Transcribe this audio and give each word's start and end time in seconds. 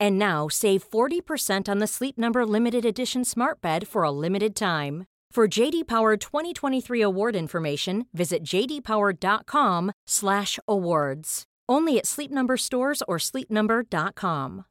And 0.00 0.18
now 0.18 0.48
save 0.48 0.90
40% 0.90 1.68
on 1.68 1.78
the 1.78 1.86
Sleep 1.86 2.18
Number 2.18 2.44
limited 2.44 2.84
edition 2.84 3.24
Smart 3.24 3.60
Bed 3.60 3.86
for 3.86 4.02
a 4.02 4.10
limited 4.10 4.56
time. 4.56 5.04
For 5.30 5.46
JD 5.46 5.86
Power 5.86 6.16
2023 6.16 7.00
award 7.02 7.36
information, 7.36 8.06
visit 8.14 8.42
jdpower.com/awards. 8.42 11.42
Only 11.68 11.98
at 11.98 12.06
Sleep 12.06 12.30
Number 12.30 12.56
stores 12.56 13.02
or 13.06 13.18
sleepnumber.com. 13.18 14.64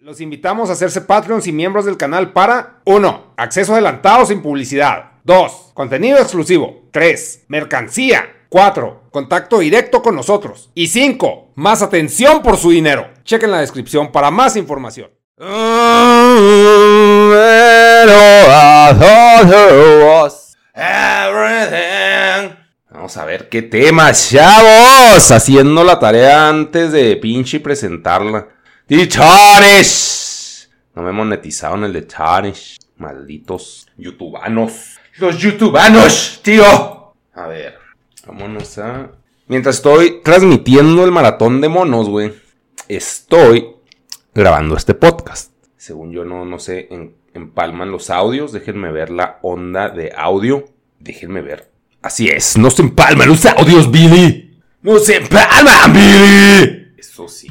Los 0.00 0.20
invitamos 0.20 0.70
a 0.70 0.72
hacerse 0.72 1.02
Patreons 1.02 1.46
y 1.46 1.52
miembros 1.52 1.84
del 1.84 1.98
canal 1.98 2.32
para 2.32 2.80
1. 2.86 3.34
Acceso 3.36 3.74
adelantado 3.74 4.26
sin 4.26 4.42
publicidad. 4.42 5.12
2. 5.24 5.72
Contenido 5.74 6.18
exclusivo. 6.18 6.88
3. 6.90 7.44
Mercancía. 7.48 8.39
4. 8.50 9.04
Contacto 9.12 9.60
directo 9.60 10.02
con 10.02 10.16
nosotros. 10.16 10.70
Y 10.74 10.88
5. 10.88 11.52
Más 11.54 11.82
atención 11.82 12.42
por 12.42 12.56
su 12.56 12.70
dinero. 12.70 13.08
Chequen 13.24 13.52
la 13.52 13.60
descripción 13.60 14.10
para 14.10 14.30
más 14.32 14.56
información. 14.56 15.10
Vamos 22.90 23.16
a 23.16 23.24
ver 23.24 23.48
qué 23.48 23.62
tema, 23.62 24.12
chavos. 24.12 25.30
Haciendo 25.30 25.84
la 25.84 26.00
tarea 26.00 26.48
antes 26.48 26.90
de 26.90 27.16
pinche 27.16 27.60
presentarla. 27.60 28.48
¡Titanes! 28.86 30.68
No 30.96 31.02
me 31.02 31.12
monetizaron 31.12 31.84
el 31.84 31.92
de 31.92 32.02
Titanes. 32.02 32.78
Malditos 32.96 33.86
youtubanos. 33.96 34.98
Los 35.18 35.38
youtubanos, 35.38 36.40
tío. 36.42 37.14
A 37.32 37.46
ver, 37.46 37.79
vámonos 38.30 38.78
a... 38.78 39.10
Mientras 39.48 39.76
estoy 39.76 40.20
transmitiendo 40.22 41.04
el 41.04 41.10
maratón 41.10 41.60
de 41.60 41.68
monos, 41.68 42.08
güey, 42.08 42.32
estoy 42.86 43.66
grabando 44.32 44.76
este 44.76 44.94
podcast. 44.94 45.52
Según 45.76 46.12
yo, 46.12 46.24
no, 46.24 46.44
no 46.44 46.60
sé, 46.60 46.86
en, 46.92 47.16
empalman 47.34 47.90
los 47.90 48.08
audios. 48.08 48.52
Déjenme 48.52 48.92
ver 48.92 49.10
la 49.10 49.40
onda 49.42 49.88
de 49.88 50.12
audio. 50.16 50.66
Déjenme 51.00 51.42
ver. 51.42 51.72
Así 52.02 52.28
es, 52.28 52.56
no 52.56 52.70
se 52.70 52.82
empalman 52.82 53.28
los 53.28 53.44
audios, 53.46 53.90
Billy. 53.90 54.62
No 54.82 55.00
se 55.00 55.16
empalman, 55.16 55.92
Billy. 55.92 56.94
Eso 56.96 57.26
sí. 57.26 57.48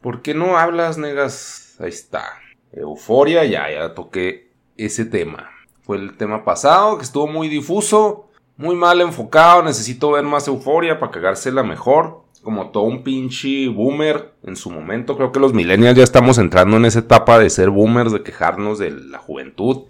¿Por 0.00 0.22
qué 0.22 0.34
no 0.34 0.56
hablas, 0.56 0.96
negas? 0.96 1.74
Ahí 1.80 1.88
está. 1.88 2.45
Euforia, 2.76 3.44
ya, 3.44 3.70
ya 3.70 3.94
toqué 3.94 4.50
ese 4.76 5.06
tema. 5.06 5.50
Fue 5.80 5.96
el 5.96 6.16
tema 6.16 6.44
pasado, 6.44 6.98
que 6.98 7.04
estuvo 7.04 7.26
muy 7.26 7.48
difuso, 7.48 8.28
muy 8.56 8.76
mal 8.76 9.00
enfocado. 9.00 9.62
Necesito 9.62 10.12
ver 10.12 10.24
más 10.24 10.46
euforia 10.46 10.98
para 10.98 11.12
cagársela 11.12 11.62
mejor. 11.62 12.24
Como 12.42 12.70
todo 12.70 12.84
un 12.84 13.02
pinche 13.02 13.68
boomer 13.68 14.34
en 14.44 14.54
su 14.54 14.70
momento. 14.70 15.16
Creo 15.16 15.32
que 15.32 15.40
los 15.40 15.52
millennials 15.52 15.96
ya 15.96 16.04
estamos 16.04 16.38
entrando 16.38 16.76
en 16.76 16.84
esa 16.84 17.00
etapa 17.00 17.38
de 17.38 17.50
ser 17.50 17.70
boomers, 17.70 18.12
de 18.12 18.22
quejarnos 18.22 18.78
de 18.78 18.90
la 18.90 19.18
juventud. 19.18 19.86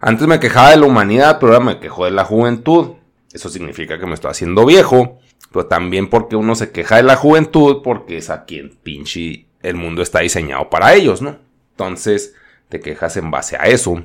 Antes 0.00 0.26
me 0.26 0.40
quejaba 0.40 0.70
de 0.70 0.78
la 0.78 0.86
humanidad, 0.86 1.38
pero 1.38 1.52
ahora 1.52 1.64
me 1.64 1.80
quejo 1.80 2.06
de 2.06 2.12
la 2.12 2.24
juventud. 2.24 2.92
Eso 3.32 3.50
significa 3.50 3.98
que 3.98 4.06
me 4.06 4.14
estoy 4.14 4.30
haciendo 4.30 4.64
viejo. 4.64 5.18
Pero 5.52 5.66
también 5.66 6.08
porque 6.08 6.36
uno 6.36 6.54
se 6.54 6.70
queja 6.70 6.96
de 6.96 7.02
la 7.02 7.16
juventud, 7.16 7.82
porque 7.82 8.18
es 8.18 8.30
a 8.30 8.44
quien 8.44 8.78
pinche 8.82 9.46
el 9.62 9.74
mundo 9.76 10.02
está 10.02 10.20
diseñado 10.20 10.70
para 10.70 10.94
ellos, 10.94 11.20
¿no? 11.20 11.45
Entonces 11.76 12.34
te 12.70 12.80
quejas 12.80 13.18
en 13.18 13.30
base 13.30 13.56
a 13.56 13.64
eso. 13.64 14.02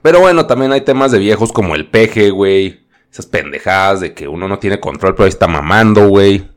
Pero 0.00 0.20
bueno, 0.20 0.46
también 0.46 0.70
hay 0.70 0.82
temas 0.82 1.10
de 1.10 1.18
viejos 1.18 1.50
como 1.52 1.74
el 1.74 1.90
peje, 1.90 2.30
güey. 2.30 2.86
Esas 3.12 3.26
pendejadas 3.26 3.98
de 3.98 4.14
que 4.14 4.28
uno 4.28 4.46
no 4.46 4.60
tiene 4.60 4.78
control, 4.78 5.16
pero 5.16 5.24
ahí 5.24 5.30
está 5.30 5.48
mamando, 5.48 6.06
güey. 6.06 6.48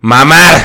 Mamar. 0.00 0.60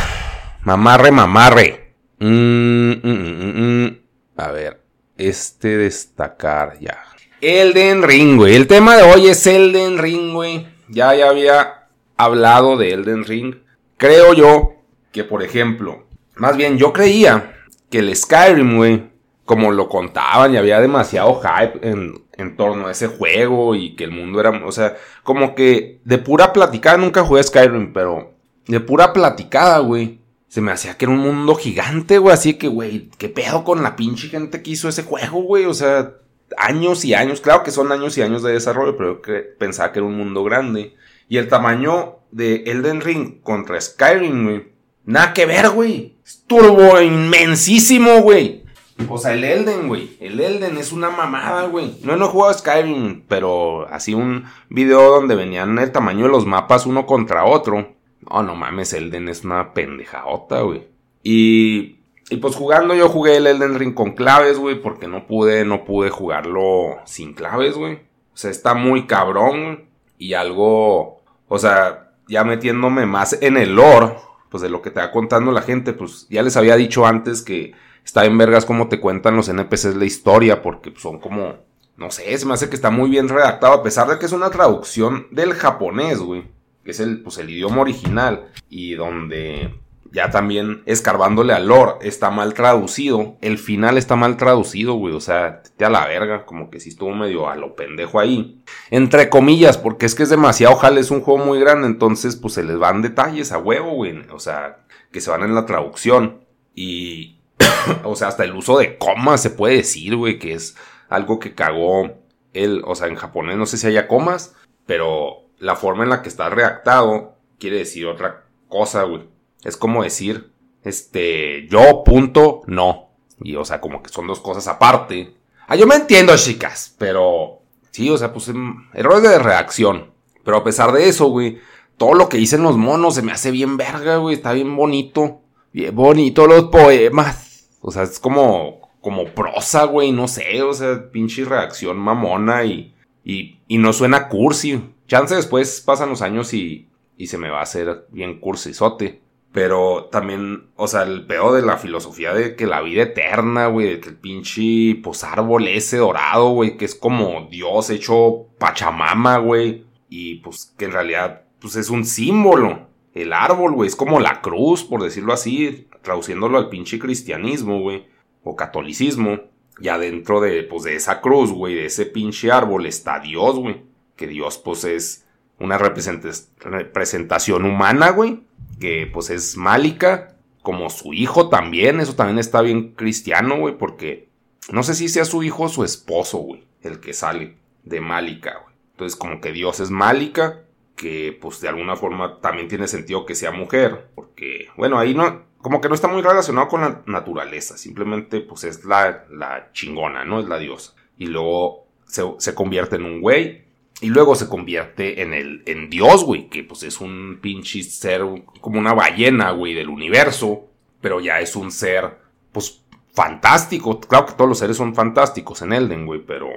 Mamarre, 0.63 1.11
mamarre. 1.11 1.93
Mm, 2.19 2.91
mm, 3.01 3.85
mm, 3.85 3.97
a 4.35 4.51
ver. 4.51 4.81
Este 5.17 5.77
destacar 5.77 6.77
ya. 6.81 7.01
Elden 7.39 8.03
Ring, 8.03 8.35
güey. 8.35 8.55
El 8.55 8.67
tema 8.67 8.97
de 8.97 9.03
hoy 9.03 9.27
es 9.27 9.47
Elden 9.47 9.99
Ring, 9.99 10.33
güey. 10.33 10.67
Ya, 10.89 11.15
ya 11.15 11.29
había 11.29 11.87
hablado 12.17 12.75
de 12.75 12.91
Elden 12.91 13.23
Ring. 13.23 13.55
Creo 13.95 14.33
yo 14.33 14.73
que, 15.13 15.23
por 15.23 15.43
ejemplo, 15.43 16.05
más 16.35 16.57
bien 16.57 16.77
yo 16.77 16.91
creía 16.91 17.53
que 17.89 17.99
el 17.99 18.15
Skyrim, 18.15 18.77
güey, 18.77 19.09
como 19.45 19.71
lo 19.71 19.87
contaban 19.87 20.53
y 20.53 20.57
había 20.57 20.81
demasiado 20.81 21.41
hype 21.41 21.87
en, 21.87 22.25
en, 22.33 22.57
torno 22.57 22.87
a 22.87 22.91
ese 22.91 23.07
juego 23.07 23.75
y 23.75 23.95
que 23.95 24.03
el 24.03 24.11
mundo 24.11 24.39
era, 24.39 24.49
o 24.49 24.71
sea, 24.71 24.97
como 25.23 25.55
que 25.55 26.01
de 26.03 26.17
pura 26.17 26.51
platicada, 26.51 26.97
nunca 26.97 27.23
jugué 27.23 27.43
Skyrim, 27.43 27.93
pero 27.93 28.33
de 28.67 28.79
pura 28.81 29.13
platicada, 29.13 29.79
güey, 29.79 30.19
se 30.49 30.61
me 30.61 30.71
hacía 30.71 30.97
que 30.97 31.05
era 31.05 31.13
un 31.13 31.19
mundo 31.19 31.55
gigante, 31.55 32.17
güey, 32.17 32.33
así 32.33 32.55
que, 32.55 32.67
güey, 32.67 33.09
qué 33.17 33.29
pedo 33.29 33.63
con 33.63 33.83
la 33.83 33.95
pinche 33.95 34.27
gente 34.27 34.61
que 34.61 34.71
hizo 34.71 34.89
ese 34.89 35.03
juego, 35.03 35.41
güey, 35.43 35.65
o 35.65 35.73
sea, 35.73 36.15
años 36.57 37.03
y 37.05 37.13
años, 37.13 37.41
claro 37.41 37.63
que 37.63 37.71
son 37.71 37.91
años 37.91 38.17
y 38.17 38.21
años 38.21 38.43
de 38.43 38.53
desarrollo, 38.53 38.95
pero 38.97 39.21
yo 39.21 39.31
pensaba 39.57 39.91
que 39.91 39.99
era 39.99 40.07
un 40.07 40.17
mundo 40.17 40.43
grande. 40.43 40.95
Y 41.27 41.37
el 41.37 41.49
tamaño 41.49 42.19
de 42.31 42.63
Elden 42.67 43.01
Ring 43.01 43.41
contra 43.41 43.79
Skyrim, 43.81 44.45
güey, 44.45 44.76
nada 45.07 45.33
que 45.33 45.47
ver, 45.47 45.69
güey. 45.69 46.17
Es 46.23 46.43
turbo 46.45 47.01
inmensísimo, 47.01 48.21
güey. 48.21 48.63
O 49.09 49.17
sea, 49.17 49.33
el 49.33 49.43
Elden, 49.43 49.87
güey. 49.87 50.17
El 50.19 50.39
Elden 50.39 50.77
es 50.77 50.91
una 50.91 51.09
mamada, 51.09 51.63
güey. 51.63 51.97
No, 52.03 52.15
no 52.15 52.25
he 52.25 52.29
jugado 52.29 52.53
Skyrim, 52.53 53.23
pero 53.27 53.87
así 53.89 54.13
un 54.13 54.45
video 54.69 55.11
donde 55.11 55.35
venían 55.35 55.77
el 55.79 55.91
tamaño 55.91 56.25
de 56.25 56.31
los 56.31 56.45
mapas 56.45 56.85
uno 56.85 57.05
contra 57.05 57.45
otro. 57.45 57.95
No, 58.29 58.43
no 58.43 58.55
mames, 58.55 58.93
Elden 58.93 59.29
es 59.29 59.43
una 59.43 59.73
pendejadota, 59.73 60.61
güey. 60.61 60.87
Y, 61.23 61.99
y 62.29 62.37
pues 62.37 62.55
jugando 62.55 62.95
yo 62.95 63.07
jugué 63.09 63.37
el 63.37 63.47
Elden 63.47 63.77
Ring 63.77 63.93
con 63.93 64.11
claves, 64.13 64.57
güey, 64.57 64.81
porque 64.81 65.07
no 65.07 65.27
pude, 65.27 65.63
no 65.63 65.85
pude 65.85 66.09
jugarlo 66.09 66.97
sin 67.05 67.33
claves, 67.33 67.75
güey. 67.75 67.95
O 68.33 68.37
sea, 68.37 68.51
está 68.51 68.73
muy 68.73 69.05
cabrón, 69.07 69.85
Y 70.17 70.33
algo, 70.33 71.21
o 71.47 71.59
sea, 71.59 72.11
ya 72.27 72.43
metiéndome 72.43 73.05
más 73.05 73.37
en 73.41 73.57
el 73.57 73.75
lore, 73.75 74.15
pues 74.49 74.61
de 74.61 74.69
lo 74.69 74.81
que 74.81 74.91
te 74.91 74.99
va 74.99 75.11
contando 75.11 75.51
la 75.51 75.61
gente, 75.61 75.93
pues 75.93 76.27
ya 76.29 76.41
les 76.41 76.57
había 76.57 76.75
dicho 76.75 77.05
antes 77.05 77.41
que 77.41 77.73
está 78.03 78.25
en 78.25 78.37
vergas 78.37 78.65
como 78.65 78.87
te 78.87 78.99
cuentan 78.99 79.35
los 79.35 79.49
NPCs 79.49 79.95
la 79.95 80.05
historia, 80.05 80.61
porque 80.61 80.93
son 80.97 81.19
como, 81.19 81.55
no 81.97 82.11
sé, 82.11 82.37
se 82.37 82.45
me 82.45 82.53
hace 82.53 82.69
que 82.69 82.75
está 82.75 82.89
muy 82.89 83.09
bien 83.09 83.27
redactado, 83.27 83.73
a 83.73 83.83
pesar 83.83 84.07
de 84.07 84.17
que 84.17 84.25
es 84.25 84.31
una 84.31 84.49
traducción 84.49 85.27
del 85.31 85.53
japonés, 85.53 86.19
güey, 86.19 86.45
que 86.83 86.91
es 86.91 86.99
el, 86.99 87.21
pues, 87.21 87.37
el 87.37 87.49
idioma 87.49 87.81
original, 87.81 88.47
y 88.69 88.93
donde 88.93 89.77
ya 90.11 90.29
también 90.29 90.83
escarbándole 90.85 91.53
al 91.53 91.67
lore, 91.67 91.93
está 92.01 92.29
mal 92.29 92.53
traducido. 92.53 93.37
El 93.41 93.57
final 93.57 93.97
está 93.97 94.15
mal 94.15 94.37
traducido, 94.37 94.93
güey. 94.95 95.13
O 95.13 95.19
sea, 95.19 95.61
te 95.61 95.85
a 95.85 95.89
la 95.89 96.05
verga, 96.05 96.45
como 96.45 96.69
que 96.69 96.79
sí 96.79 96.89
estuvo 96.89 97.11
medio 97.13 97.49
a 97.49 97.55
lo 97.55 97.75
pendejo 97.75 98.19
ahí. 98.19 98.61
Entre 98.89 99.29
comillas, 99.29 99.77
porque 99.77 100.05
es 100.05 100.15
que 100.15 100.23
es 100.23 100.29
demasiado 100.29 100.75
jale, 100.75 100.99
es 100.99 101.11
un 101.11 101.21
juego 101.21 101.43
muy 101.43 101.59
grande, 101.59 101.87
entonces 101.87 102.35
pues 102.35 102.53
se 102.53 102.63
les 102.63 102.77
van 102.77 103.01
detalles 103.01 103.51
a 103.51 103.57
huevo, 103.57 103.91
güey. 103.91 104.21
O 104.31 104.39
sea, 104.39 104.79
que 105.11 105.21
se 105.21 105.31
van 105.31 105.43
en 105.43 105.55
la 105.55 105.65
traducción. 105.65 106.45
Y, 106.75 107.39
o 108.03 108.15
sea, 108.15 108.29
hasta 108.29 108.43
el 108.43 108.55
uso 108.55 108.77
de 108.77 108.97
comas 108.97 109.41
se 109.41 109.49
puede 109.49 109.77
decir, 109.77 110.15
güey, 110.15 110.39
que 110.39 110.53
es 110.53 110.75
algo 111.09 111.39
que 111.39 111.55
cagó 111.55 112.11
el, 112.53 112.81
o 112.85 112.95
sea, 112.95 113.07
en 113.07 113.15
japonés 113.15 113.57
no 113.57 113.65
sé 113.65 113.77
si 113.77 113.87
haya 113.87 114.07
comas, 114.07 114.55
pero 114.85 115.47
la 115.59 115.75
forma 115.75 116.03
en 116.03 116.09
la 116.09 116.21
que 116.21 116.29
está 116.29 116.49
redactado 116.49 117.35
quiere 117.59 117.77
decir 117.77 118.07
otra 118.07 118.45
cosa, 118.67 119.03
güey. 119.03 119.36
Es 119.67 119.75
como 119.75 120.01
decir, 120.01 120.53
este, 120.85 121.67
yo 121.67 122.05
punto 122.05 122.61
no. 122.67 123.09
Y 123.41 123.57
o 123.57 123.65
sea, 123.65 123.81
como 123.81 124.01
que 124.01 124.09
son 124.09 124.25
dos 124.25 124.39
cosas 124.39 124.65
aparte. 124.69 125.35
Ah, 125.67 125.75
yo 125.75 125.85
me 125.85 125.95
entiendo, 125.95 126.33
chicas, 126.37 126.95
pero 126.97 127.59
sí, 127.91 128.09
o 128.09 128.17
sea, 128.17 128.31
pues 128.31 128.47
em, 128.47 128.87
errores 128.93 129.23
de 129.23 129.39
reacción. 129.39 130.11
Pero 130.45 130.55
a 130.55 130.63
pesar 130.63 130.93
de 130.93 131.09
eso, 131.09 131.25
güey, 131.25 131.59
todo 131.97 132.13
lo 132.13 132.29
que 132.29 132.37
dicen 132.37 132.63
los 132.63 132.77
monos 132.77 133.15
se 133.15 133.21
me 133.21 133.33
hace 133.33 133.51
bien 133.51 133.75
verga, 133.75 134.15
güey, 134.15 134.35
está 134.35 134.53
bien 134.53 134.73
bonito. 134.73 135.41
Bien 135.73 135.93
bonito 135.93 136.47
los 136.47 136.69
poemas. 136.69 137.67
O 137.81 137.91
sea, 137.91 138.03
es 138.03 138.21
como, 138.21 138.89
como 139.01 139.25
prosa, 139.25 139.83
güey, 139.83 140.13
no 140.13 140.29
sé, 140.29 140.61
o 140.61 140.73
sea, 140.73 141.11
pinche 141.11 141.43
reacción 141.43 141.97
mamona 141.97 142.63
y, 142.63 142.95
y, 143.25 143.59
y 143.67 143.79
no 143.79 143.91
suena 143.91 144.29
cursi. 144.29 144.81
Chance 145.09 145.35
después 145.35 145.81
pasan 145.81 146.07
los 146.07 146.21
años 146.21 146.53
y, 146.53 146.87
y 147.17 147.27
se 147.27 147.37
me 147.37 147.49
va 147.49 147.59
a 147.59 147.63
hacer 147.63 148.07
bien 148.11 148.39
cursisote. 148.39 149.26
Pero 149.51 150.09
también, 150.11 150.69
o 150.75 150.87
sea, 150.87 151.03
el 151.03 151.25
peor 151.25 151.53
de 151.53 151.65
la 151.65 151.77
filosofía 151.77 152.33
de 152.33 152.55
que 152.55 152.67
la 152.67 152.81
vida 152.81 153.03
eterna, 153.03 153.67
güey, 153.67 153.87
de 153.87 153.99
que 153.99 154.09
el 154.09 154.17
pinche, 154.17 154.99
pues, 155.01 155.23
árbol 155.23 155.67
ese 155.67 155.97
dorado, 155.97 156.49
güey, 156.49 156.77
que 156.77 156.85
es 156.85 156.95
como 156.95 157.47
Dios 157.49 157.89
hecho 157.89 158.47
Pachamama, 158.59 159.37
güey. 159.37 159.85
Y 160.09 160.35
pues 160.35 160.73
que 160.77 160.85
en 160.85 160.91
realidad, 160.91 161.43
pues 161.59 161.75
es 161.75 161.89
un 161.89 162.05
símbolo. 162.05 162.87
El 163.13 163.33
árbol, 163.33 163.73
güey, 163.73 163.87
es 163.87 163.95
como 163.95 164.19
la 164.19 164.41
cruz, 164.41 164.83
por 164.83 165.01
decirlo 165.01 165.33
así, 165.33 165.87
traduciéndolo 166.01 166.57
al 166.57 166.69
pinche 166.69 166.99
cristianismo, 166.99 167.81
güey, 167.81 168.05
o 168.43 168.55
catolicismo. 168.55 169.39
Y 169.79 169.89
adentro 169.89 170.39
de, 170.39 170.63
pues, 170.63 170.83
de 170.83 170.95
esa 170.95 171.21
cruz, 171.21 171.51
güey, 171.51 171.75
de 171.75 171.85
ese 171.85 172.05
pinche 172.05 172.51
árbol 172.51 172.85
está 172.85 173.19
Dios, 173.19 173.57
güey. 173.57 173.83
Que 174.15 174.27
Dios, 174.27 174.57
pues, 174.57 174.83
es 174.83 175.25
una 175.59 175.77
representación 175.77 177.65
humana, 177.65 178.11
güey, 178.11 178.41
que 178.79 179.09
pues 179.11 179.29
es 179.29 179.57
Málica, 179.57 180.35
como 180.61 180.89
su 180.89 181.13
hijo 181.13 181.49
también, 181.49 181.99
eso 181.99 182.15
también 182.15 182.39
está 182.39 182.61
bien 182.61 182.93
cristiano, 182.93 183.57
güey, 183.57 183.77
porque 183.77 184.29
no 184.71 184.83
sé 184.83 184.95
si 184.95 185.07
sea 185.07 185.25
su 185.25 185.43
hijo 185.43 185.63
o 185.63 185.69
su 185.69 185.83
esposo, 185.83 186.39
güey, 186.39 186.63
el 186.81 186.99
que 186.99 187.13
sale 187.13 187.55
de 187.83 188.01
Málica, 188.01 188.59
güey. 188.63 188.75
Entonces 188.91 189.17
como 189.17 189.39
que 189.39 189.51
Dios 189.51 189.79
es 189.79 189.91
Málica, 189.91 190.63
que 190.95 191.37
pues 191.39 191.61
de 191.61 191.69
alguna 191.69 191.95
forma 191.95 192.41
también 192.41 192.67
tiene 192.67 192.87
sentido 192.87 193.25
que 193.25 193.35
sea 193.35 193.51
mujer, 193.51 194.09
porque 194.15 194.67
bueno, 194.75 194.97
ahí 194.99 195.13
no, 195.13 195.43
como 195.59 195.79
que 195.79 195.87
no 195.87 195.95
está 195.95 196.07
muy 196.07 196.21
relacionado 196.21 196.67
con 196.67 196.81
la 196.81 197.03
naturaleza, 197.05 197.77
simplemente 197.77 198.41
pues 198.41 198.63
es 198.63 198.83
la, 198.83 199.25
la 199.29 199.71
chingona, 199.71 200.25
¿no? 200.25 200.39
Es 200.39 200.47
la 200.47 200.57
diosa. 200.57 200.93
Y 201.17 201.27
luego 201.27 201.87
se, 202.05 202.23
se 202.39 202.55
convierte 202.55 202.95
en 202.97 203.05
un 203.05 203.21
güey 203.21 203.66
y 203.99 204.09
luego 204.09 204.35
se 204.35 204.47
convierte 204.47 205.21
en 205.21 205.33
el, 205.33 205.63
en 205.65 205.89
Dios, 205.89 206.23
güey, 206.23 206.49
que 206.49 206.63
pues 206.63 206.83
es 206.83 207.01
un 207.01 207.39
pinche 207.41 207.81
ser 207.83 208.21
como 208.61 208.79
una 208.79 208.93
ballena, 208.93 209.51
güey, 209.51 209.73
del 209.73 209.89
universo, 209.89 210.67
pero 211.01 211.19
ya 211.19 211.39
es 211.39 211.55
un 211.55 211.71
ser, 211.71 212.17
pues, 212.51 212.83
fantástico. 213.13 213.99
Claro 213.99 214.27
que 214.27 214.33
todos 214.33 214.49
los 214.49 214.59
seres 214.59 214.77
son 214.77 214.93
fantásticos 214.93 215.63
en 215.63 215.73
Elden, 215.73 216.05
güey, 216.05 216.23
pero, 216.23 216.49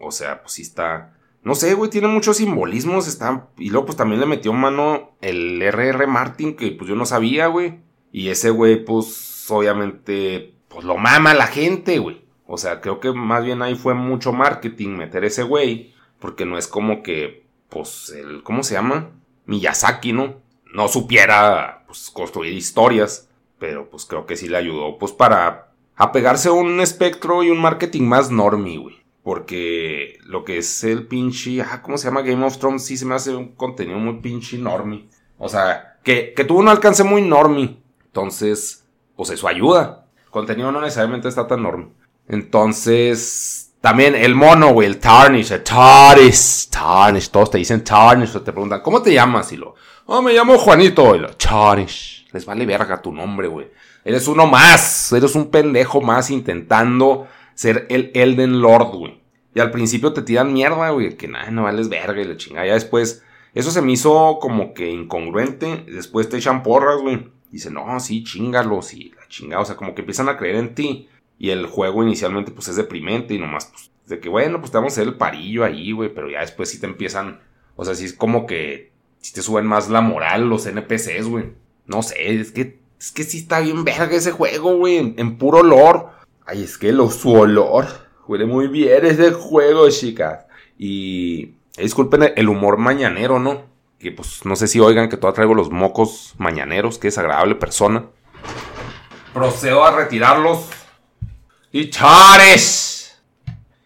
o 0.00 0.10
sea, 0.10 0.42
pues 0.42 0.54
sí 0.54 0.62
está, 0.62 1.16
no 1.44 1.54
sé, 1.54 1.74
güey, 1.74 1.88
tiene 1.88 2.08
muchos 2.08 2.38
simbolismos, 2.38 3.06
está, 3.06 3.48
y 3.56 3.70
luego 3.70 3.86
pues 3.86 3.96
también 3.96 4.20
le 4.20 4.26
metió 4.26 4.52
mano 4.52 5.16
el 5.20 5.62
RR 5.62 6.08
Martin, 6.08 6.56
que 6.56 6.72
pues 6.72 6.88
yo 6.88 6.96
no 6.96 7.06
sabía, 7.06 7.46
güey, 7.46 7.78
y 8.10 8.28
ese 8.30 8.50
güey, 8.50 8.84
pues, 8.84 9.48
obviamente, 9.50 10.54
pues 10.66 10.84
lo 10.84 10.96
mama 10.96 11.34
la 11.34 11.46
gente, 11.46 11.98
güey. 11.98 12.22
O 12.46 12.56
sea, 12.56 12.80
creo 12.80 12.98
que 12.98 13.12
más 13.12 13.44
bien 13.44 13.62
ahí 13.62 13.74
fue 13.76 13.94
mucho 13.94 14.32
marketing 14.32 14.96
meter 14.96 15.24
ese 15.24 15.42
güey 15.42 15.92
porque 16.20 16.44
no 16.44 16.58
es 16.58 16.68
como 16.68 17.02
que, 17.02 17.46
pues, 17.68 18.10
el, 18.10 18.42
¿cómo 18.42 18.62
se 18.62 18.74
llama? 18.74 19.10
Miyazaki, 19.46 20.12
¿no? 20.12 20.36
No 20.72 20.88
supiera, 20.88 21.84
pues, 21.86 22.10
construir 22.10 22.52
historias, 22.52 23.28
pero 23.58 23.90
pues 23.90 24.04
creo 24.04 24.26
que 24.26 24.36
sí 24.36 24.48
le 24.48 24.56
ayudó, 24.56 24.98
pues, 24.98 25.12
para 25.12 25.72
apegarse 25.96 26.48
a 26.48 26.52
un 26.52 26.80
espectro 26.80 27.42
y 27.42 27.50
un 27.50 27.60
marketing 27.60 28.02
más 28.02 28.30
normie, 28.30 28.78
güey. 28.78 28.96
Porque 29.22 30.18
lo 30.24 30.44
que 30.44 30.58
es 30.58 30.84
el 30.84 31.06
pinche, 31.06 31.60
ah, 31.60 31.82
¿cómo 31.82 31.98
se 31.98 32.06
llama? 32.06 32.22
Game 32.22 32.44
of 32.46 32.58
Thrones 32.58 32.84
sí 32.84 32.96
se 32.96 33.04
me 33.04 33.14
hace 33.14 33.34
un 33.34 33.48
contenido 33.48 33.98
muy 33.98 34.20
pinche 34.20 34.56
normie. 34.56 35.08
O 35.38 35.48
sea, 35.48 35.98
que, 36.02 36.32
que 36.34 36.44
tuvo 36.44 36.60
un 36.60 36.68
alcance 36.68 37.04
muy 37.04 37.20
normie. 37.20 37.76
Entonces, 38.06 38.86
pues 39.16 39.30
eso 39.30 39.48
ayuda. 39.48 40.06
El 40.24 40.30
contenido 40.30 40.72
no 40.72 40.80
necesariamente 40.80 41.28
está 41.28 41.46
tan 41.46 41.62
normie. 41.62 41.88
Entonces, 42.26 43.67
también 43.80 44.14
el 44.14 44.34
mono, 44.34 44.72
güey, 44.72 44.88
el 44.88 44.98
Tarnish, 44.98 45.52
el 45.52 45.62
Tarnish, 45.62 46.68
Tarnish, 46.68 47.30
todos 47.30 47.52
te 47.52 47.58
dicen 47.58 47.84
Tarnish, 47.84 48.34
o 48.34 48.42
te 48.42 48.52
preguntan, 48.52 48.80
¿cómo 48.82 49.00
te 49.00 49.12
llamas? 49.12 49.52
Y 49.52 49.56
lo, 49.56 49.74
oh, 50.06 50.20
me 50.20 50.32
llamo 50.32 50.58
Juanito, 50.58 51.14
y 51.14 51.20
lo, 51.20 51.28
Tarnish. 51.30 52.26
Les 52.32 52.44
vale 52.44 52.66
verga 52.66 53.00
tu 53.00 53.12
nombre, 53.12 53.48
güey. 53.48 53.68
Eres 54.04 54.26
uno 54.28 54.46
más, 54.46 55.12
eres 55.12 55.34
un 55.34 55.50
pendejo 55.50 56.00
más 56.00 56.30
intentando 56.30 57.26
ser 57.54 57.86
el 57.88 58.10
Elden 58.14 58.60
Lord, 58.60 58.96
güey. 58.96 59.20
Y 59.54 59.60
al 59.60 59.70
principio 59.70 60.12
te 60.12 60.22
tiran 60.22 60.52
mierda, 60.52 60.90
güey, 60.90 61.16
que 61.16 61.28
nada, 61.28 61.50
no 61.50 61.64
vales 61.64 61.88
verga 61.88 62.20
y 62.20 62.24
la 62.24 62.36
chingada. 62.36 62.66
Ya 62.66 62.74
después, 62.74 63.22
eso 63.54 63.70
se 63.70 63.82
me 63.82 63.92
hizo 63.92 64.38
como 64.40 64.74
que 64.74 64.90
incongruente. 64.90 65.84
Después 65.88 66.28
te 66.28 66.36
echan 66.36 66.62
porras, 66.62 67.00
güey. 67.00 67.28
Dicen, 67.50 67.74
no, 67.74 67.98
sí, 67.98 68.22
chingalos 68.24 68.92
y 68.94 69.10
la 69.10 69.26
chingada. 69.28 69.62
O 69.62 69.64
sea, 69.64 69.76
como 69.76 69.94
que 69.94 70.02
empiezan 70.02 70.28
a 70.28 70.36
creer 70.36 70.56
en 70.56 70.74
ti. 70.74 71.08
Y 71.38 71.50
el 71.50 71.66
juego 71.66 72.02
inicialmente 72.02 72.50
pues 72.50 72.68
es 72.68 72.76
deprimente 72.76 73.34
y 73.34 73.38
nomás 73.38 73.66
pues 73.66 73.90
de 74.06 74.20
que 74.20 74.28
bueno, 74.28 74.58
pues 74.60 74.72
te 74.72 74.78
vamos 74.78 74.92
a 74.92 74.94
hacer 74.94 75.08
el 75.08 75.18
parillo 75.18 75.64
ahí, 75.64 75.92
güey, 75.92 76.12
pero 76.12 76.30
ya 76.30 76.40
después 76.40 76.70
sí 76.70 76.80
te 76.80 76.86
empiezan, 76.86 77.40
o 77.76 77.84
sea, 77.84 77.94
sí 77.94 78.06
es 78.06 78.12
como 78.12 78.46
que 78.46 78.90
si 79.20 79.32
te 79.32 79.42
suben 79.42 79.66
más 79.66 79.88
la 79.88 80.00
moral 80.00 80.48
los 80.48 80.66
NPCs, 80.66 81.28
güey. 81.28 81.52
No 81.86 82.02
sé, 82.02 82.40
es 82.40 82.52
que 82.52 82.78
es 82.98 83.12
que 83.12 83.24
sí 83.24 83.38
está 83.38 83.60
bien 83.60 83.84
verga 83.84 84.16
ese 84.16 84.32
juego, 84.32 84.76
güey, 84.76 85.14
en, 85.16 85.38
puro 85.38 85.58
olor. 85.58 86.10
Ay, 86.46 86.64
es 86.64 86.78
que 86.78 86.92
lo, 86.92 87.10
su 87.10 87.32
olor 87.32 87.86
huele 88.26 88.46
muy 88.46 88.66
bien 88.68 89.06
ese 89.06 89.32
juego, 89.32 89.88
chicas. 89.90 90.46
Y 90.76 91.54
disculpen 91.76 92.32
el 92.34 92.48
humor 92.48 92.78
mañanero, 92.78 93.38
¿no? 93.38 93.62
Que 93.98 94.10
pues 94.12 94.44
no 94.44 94.56
sé 94.56 94.66
si 94.66 94.80
oigan 94.80 95.08
que 95.08 95.16
todavía 95.16 95.36
traigo 95.36 95.54
los 95.54 95.70
mocos 95.70 96.34
mañaneros, 96.38 96.98
que 96.98 97.08
desagradable 97.08 97.54
persona. 97.54 98.06
Procedo 99.32 99.84
a 99.84 99.94
retirarlos 99.94 100.68
y 101.72 101.90
Chares. 101.90 103.18